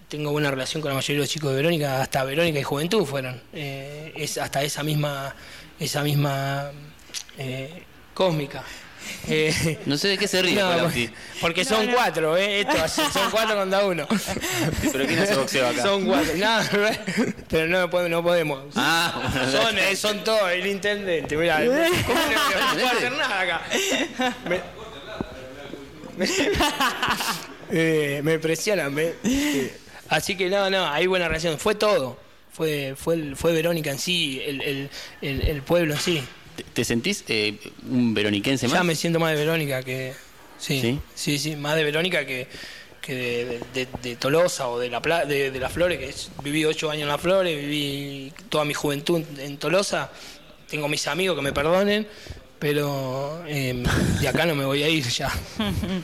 tengo 0.09 0.31
buena 0.31 0.51
relación 0.53 0.81
con 0.81 0.91
la 0.91 0.95
mayoría 0.95 1.17
de 1.17 1.21
los 1.25 1.31
chicos 1.31 1.51
de 1.51 1.57
Verónica, 1.57 2.01
hasta 2.01 2.23
Verónica 2.23 2.61
y 2.61 2.63
Juventud 2.63 3.05
fueron. 3.05 3.43
Es 3.53 4.39
hasta 4.39 4.63
esa 4.63 4.85
misma, 4.85 5.35
esa 5.81 6.05
misma 6.05 6.71
cósmica. 8.15 8.63
Eh, 9.29 9.79
No 9.87 9.97
sé 9.97 10.09
de 10.09 10.19
qué 10.19 10.29
se 10.29 10.43
ríe, 10.43 10.55
no, 10.57 10.71
Colauti. 10.71 11.11
porque 11.41 11.65
son 11.65 11.87
cuatro, 11.89 12.37
¿eh? 12.37 12.61
Esto, 12.61 12.83
así, 12.83 13.03
son 13.13 13.31
cuatro 13.31 13.57
contra 13.57 13.85
uno. 13.85 14.07
¿Pero 14.93 15.07
quién 15.07 15.19
hace 15.19 15.35
boxeo 15.35 15.69
acá? 15.69 15.83
Son 15.83 16.05
cuatro. 16.07 16.33
No, 16.37 16.59
pero 17.49 17.67
no, 17.69 17.91
podemos- 17.91 18.11
no 18.11 18.23
podemos. 18.23 18.65
Ah, 18.77 19.31
bueno, 19.33 19.51
Son, 19.51 19.79
eh, 19.79 19.97
son 19.97 20.25
todos, 20.25 20.51
el 20.51 20.67
intendente, 20.67 21.37
mirá, 21.37 21.57
¿cómo 21.65 21.75
no, 21.75 21.89
no 21.89 22.75
puedo 22.75 22.87
hacer 22.89 23.13
nada 23.13 23.41
acá? 23.41 23.63
Me, 24.49 24.61
eh, 27.71 28.21
me 28.23 28.39
presionan, 28.39 28.93
me- 28.95 29.13
eh, 29.25 29.75
así 30.09 30.37
que 30.37 30.49
no, 30.49 30.71
no, 30.71 30.87
hay 30.89 31.07
buena 31.07 31.27
relación, 31.29 31.59
fue 31.59 31.75
todo, 31.75 32.19
fue, 32.53 32.95
fue, 32.97 33.15
el- 33.15 33.37
fue 33.37 33.53
Verónica 33.53 33.91
en 33.91 33.99
sí, 33.99 34.41
el, 34.45 34.61
el, 34.63 34.91
el, 35.23 35.41
el 35.49 35.63
pueblo 35.63 35.95
en 35.95 36.01
sí. 36.01 36.25
¿Te, 36.57 36.63
te 36.63 36.85
sentís 36.85 37.25
eh, 37.29 37.59
un 37.91 38.15
veroniquense 38.15 38.67
más? 38.67 38.75
Ya 38.75 38.85
me 38.85 38.95
siento 38.95 39.19
más 39.19 39.31
de 39.33 39.37
Verónica 39.45 39.83
que. 39.83 40.13
Sí, 40.59 40.81
¿Sí? 40.81 41.01
sí, 41.15 41.39
sí, 41.39 41.57
más 41.57 41.75
de 41.77 41.85
Verónica 41.85 42.25
que, 42.25 42.47
que 43.03 43.15
de, 43.15 43.45
de- 43.45 43.61
de- 43.75 43.89
de 44.03 44.17
Tolosa 44.17 44.69
o 44.69 44.79
de 44.79 44.89
la 44.89 45.03
Pla- 45.03 45.25
de, 45.27 45.51
de 45.51 45.59
Las 45.61 45.73
Flores, 45.73 45.99
que 45.99 46.09
es- 46.09 46.31
viví 46.43 46.65
ocho 46.65 46.91
años 46.91 47.03
en 47.03 47.09
Las 47.09 47.21
Flores, 47.21 47.57
viví 47.59 48.33
toda 48.49 48.65
mi 48.65 48.73
juventud 48.75 49.23
en 49.39 49.59
Tolosa. 49.59 50.11
Tengo 50.71 50.89
mis 50.89 51.07
amigos 51.09 51.37
que 51.37 51.43
me 51.43 51.53
perdonen, 51.53 52.07
pero 52.59 53.45
eh, 53.47 53.83
de 54.21 54.29
acá 54.29 54.47
no 54.47 54.55
me 54.55 54.65
voy 54.65 54.83
a 54.83 54.89
ir 54.89 55.05
ya. 55.09 55.31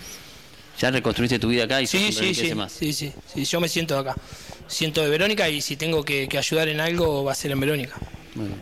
Ya 0.80 0.90
reconstruiste 0.90 1.38
tu 1.38 1.48
vida 1.48 1.64
acá 1.64 1.82
y 1.82 1.86
Sí, 1.86 2.10
sí, 2.10 2.34
sí, 2.34 2.54
más. 2.54 2.72
sí, 2.72 2.94
sí, 2.94 3.12
sí, 3.34 3.44
yo 3.44 3.60
me 3.60 3.68
siento 3.68 3.94
de 3.94 4.00
acá. 4.00 4.16
Siento 4.66 5.02
de 5.02 5.10
Verónica 5.10 5.46
y 5.48 5.60
si 5.60 5.76
tengo 5.76 6.02
que, 6.04 6.26
que 6.26 6.38
ayudar 6.38 6.68
en 6.68 6.80
algo 6.80 7.22
va 7.22 7.32
a 7.32 7.34
ser 7.34 7.50
en 7.50 7.60
Verónica. 7.60 7.96
Muy 8.34 8.46
bien. 8.46 8.58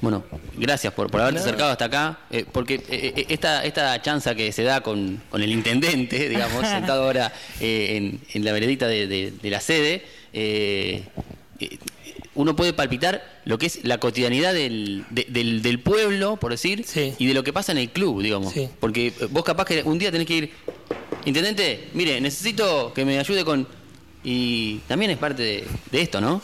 Bueno, 0.00 0.24
gracias 0.56 0.92
por, 0.92 1.10
por 1.10 1.20
haberte 1.20 1.40
acercado 1.40 1.70
hasta 1.72 1.86
acá, 1.86 2.20
eh, 2.30 2.44
porque 2.50 2.74
eh, 2.76 2.82
eh, 3.16 3.26
esta, 3.28 3.64
esta 3.64 4.00
chanza 4.00 4.34
que 4.34 4.52
se 4.52 4.62
da 4.62 4.80
con, 4.80 5.20
con 5.28 5.42
el 5.42 5.50
intendente, 5.50 6.28
digamos, 6.28 6.66
sentado 6.68 7.02
ahora 7.04 7.32
eh, 7.60 7.96
en, 7.96 8.20
en 8.32 8.44
la 8.44 8.52
veredita 8.52 8.86
de, 8.86 9.06
de- 9.08 9.32
de 9.32 9.50
la 9.50 9.60
sede, 9.60 10.04
uno 12.34 12.54
puede 12.54 12.72
palpitar 12.72 13.40
lo 13.44 13.58
que 13.58 13.66
es 13.66 13.80
la 13.84 13.98
cotidianidad 13.98 14.54
del, 14.54 15.04
de- 15.10 15.26
del, 15.28 15.62
del 15.62 15.80
pueblo, 15.80 16.36
por 16.36 16.52
decir, 16.52 16.84
Sí. 16.86 17.14
y 17.18 17.26
de 17.26 17.34
lo 17.34 17.42
que 17.42 17.52
pasa 17.52 17.72
en 17.72 17.78
el 17.78 17.90
club, 17.90 18.22
digamos. 18.22 18.52
Sí. 18.52 18.68
Porque 18.78 19.12
vos 19.30 19.42
capaz 19.44 19.64
que 19.64 19.82
un 19.82 19.98
día 19.98 20.12
tenés 20.12 20.26
que 20.28 20.34
ir, 20.36 20.50
intendente, 21.24 21.88
mire, 21.94 22.20
necesito 22.20 22.92
que 22.94 23.04
me 23.04 23.18
ayude 23.18 23.44
con... 23.44 23.66
Y 24.24 24.78
también 24.88 25.10
es 25.12 25.16
parte 25.18 25.42
de, 25.42 25.64
de 25.90 26.00
esto, 26.02 26.20
¿no? 26.20 26.42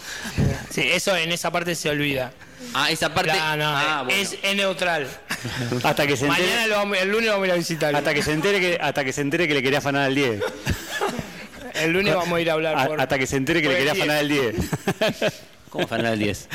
Sí, 0.71 0.81
eso 0.83 1.15
en 1.17 1.31
esa 1.33 1.51
parte 1.51 1.75
se 1.75 1.91
olvida. 1.91 2.33
Ah, 2.73 2.91
esa 2.91 3.13
parte... 3.13 3.33
No, 3.33 3.57
no, 3.57 3.65
Ah, 3.69 4.03
bueno. 4.05 4.21
es, 4.21 4.37
es 4.43 4.57
neutral. 4.57 5.07
Hasta 5.83 6.07
que 6.07 6.17
se 6.17 6.27
entere, 6.27 6.47
Mañana 6.47 6.67
lo 6.67 6.77
vamos- 6.77 6.99
el 6.99 7.09
lunes 7.11 7.31
vamos 7.31 7.45
a 7.45 7.47
ir 7.49 7.53
a 7.53 7.57
visitar. 7.57 7.95
hasta 7.95 8.15
que 8.15 8.23
se 8.23 8.33
entere 8.33 8.61
que 8.61 8.79
hasta 8.81 9.05
que 9.05 9.13
se 9.13 9.21
entere 9.21 9.47
que 9.49 9.55
le 9.55 9.63
quería 9.63 9.79
afanar 9.79 10.03
al 10.05 10.15
10. 10.15 10.41
El 11.75 11.93
lunes 11.93 12.15
vamos 12.15 12.37
a 12.37 12.41
ir 12.41 12.51
a 12.51 12.55
hablar. 12.55 12.79
A- 12.79 12.87
por- 12.87 13.01
hasta 13.01 13.19
que 13.19 13.27
se 13.27 13.37
entere 13.37 13.61
que 13.63 13.69
le 13.69 13.77
quería 13.77 13.93
afanar 13.93 14.19
al 14.19 14.29
10. 14.29 14.55
¿Cómo 15.71 15.87
Fernando 15.89 16.13
el 16.15 16.19
10? 16.21 16.49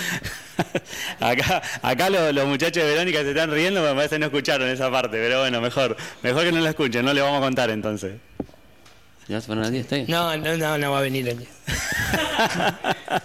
acá 1.20 1.62
acá 1.82 2.10
los, 2.10 2.34
los 2.34 2.48
muchachos 2.48 2.84
de 2.84 2.90
Verónica 2.90 3.22
se 3.22 3.30
están 3.30 3.52
riendo, 3.52 3.82
me 3.82 3.94
parece 3.94 4.16
que 4.16 4.20
no 4.20 4.26
escucharon 4.28 4.68
esa 4.70 4.90
parte, 4.92 5.18
pero 5.18 5.42
bueno, 5.42 5.60
mejor, 5.62 5.96
mejor 6.24 6.44
que 6.46 6.52
no 6.54 6.60
la 6.62 6.70
escuchen, 6.70 7.04
no 7.06 7.14
le 7.14 7.22
vamos 7.22 7.38
a 7.40 7.42
contar 7.42 7.70
entonces. 7.70 8.14
¿Ya 9.28 9.40
Fernando 9.42 9.68
el 9.68 9.74
10? 9.74 9.84
¿Está 9.86 9.96
bien? 9.98 10.08
No, 10.10 10.36
no, 10.38 10.58
no, 10.58 10.78
no 10.78 10.92
va 10.92 11.00
a 11.00 11.02
venir 11.02 11.28
el 11.30 11.38
día. 11.40 11.48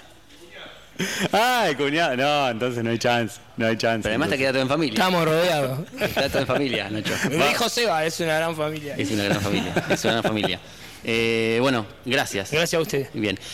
Ay, 1.32 1.74
cuñado, 1.74 2.16
no, 2.16 2.50
entonces 2.50 2.84
no 2.84 2.90
hay 2.90 2.98
chance, 2.98 3.40
no 3.56 3.66
hay 3.66 3.76
chance. 3.76 4.02
Pero 4.02 4.12
además 4.12 4.30
te 4.30 4.38
queda 4.38 4.52
todo 4.52 4.62
en 4.62 4.68
familia. 4.68 4.94
Estamos 4.94 5.24
rodeados. 5.24 5.80
Está 6.00 6.28
todo 6.28 6.40
en 6.40 6.46
familia, 6.46 6.90
Nacho. 6.90 7.12
Me 7.30 7.48
dijo 7.48 7.68
Seba, 7.68 8.04
es 8.04 8.18
una 8.20 8.36
gran 8.36 8.56
familia. 8.56 8.94
Es 8.96 9.10
una 9.10 9.24
gran 9.24 9.40
familia. 9.40 9.74
Es 9.90 10.04
una 10.04 10.12
gran 10.12 10.22
familia. 10.22 10.60
Eh, 11.04 11.58
bueno, 11.60 11.86
gracias. 12.04 12.50
Gracias 12.50 12.78
a 12.78 12.82
ustedes. 12.82 13.08
Bien. 13.12 13.38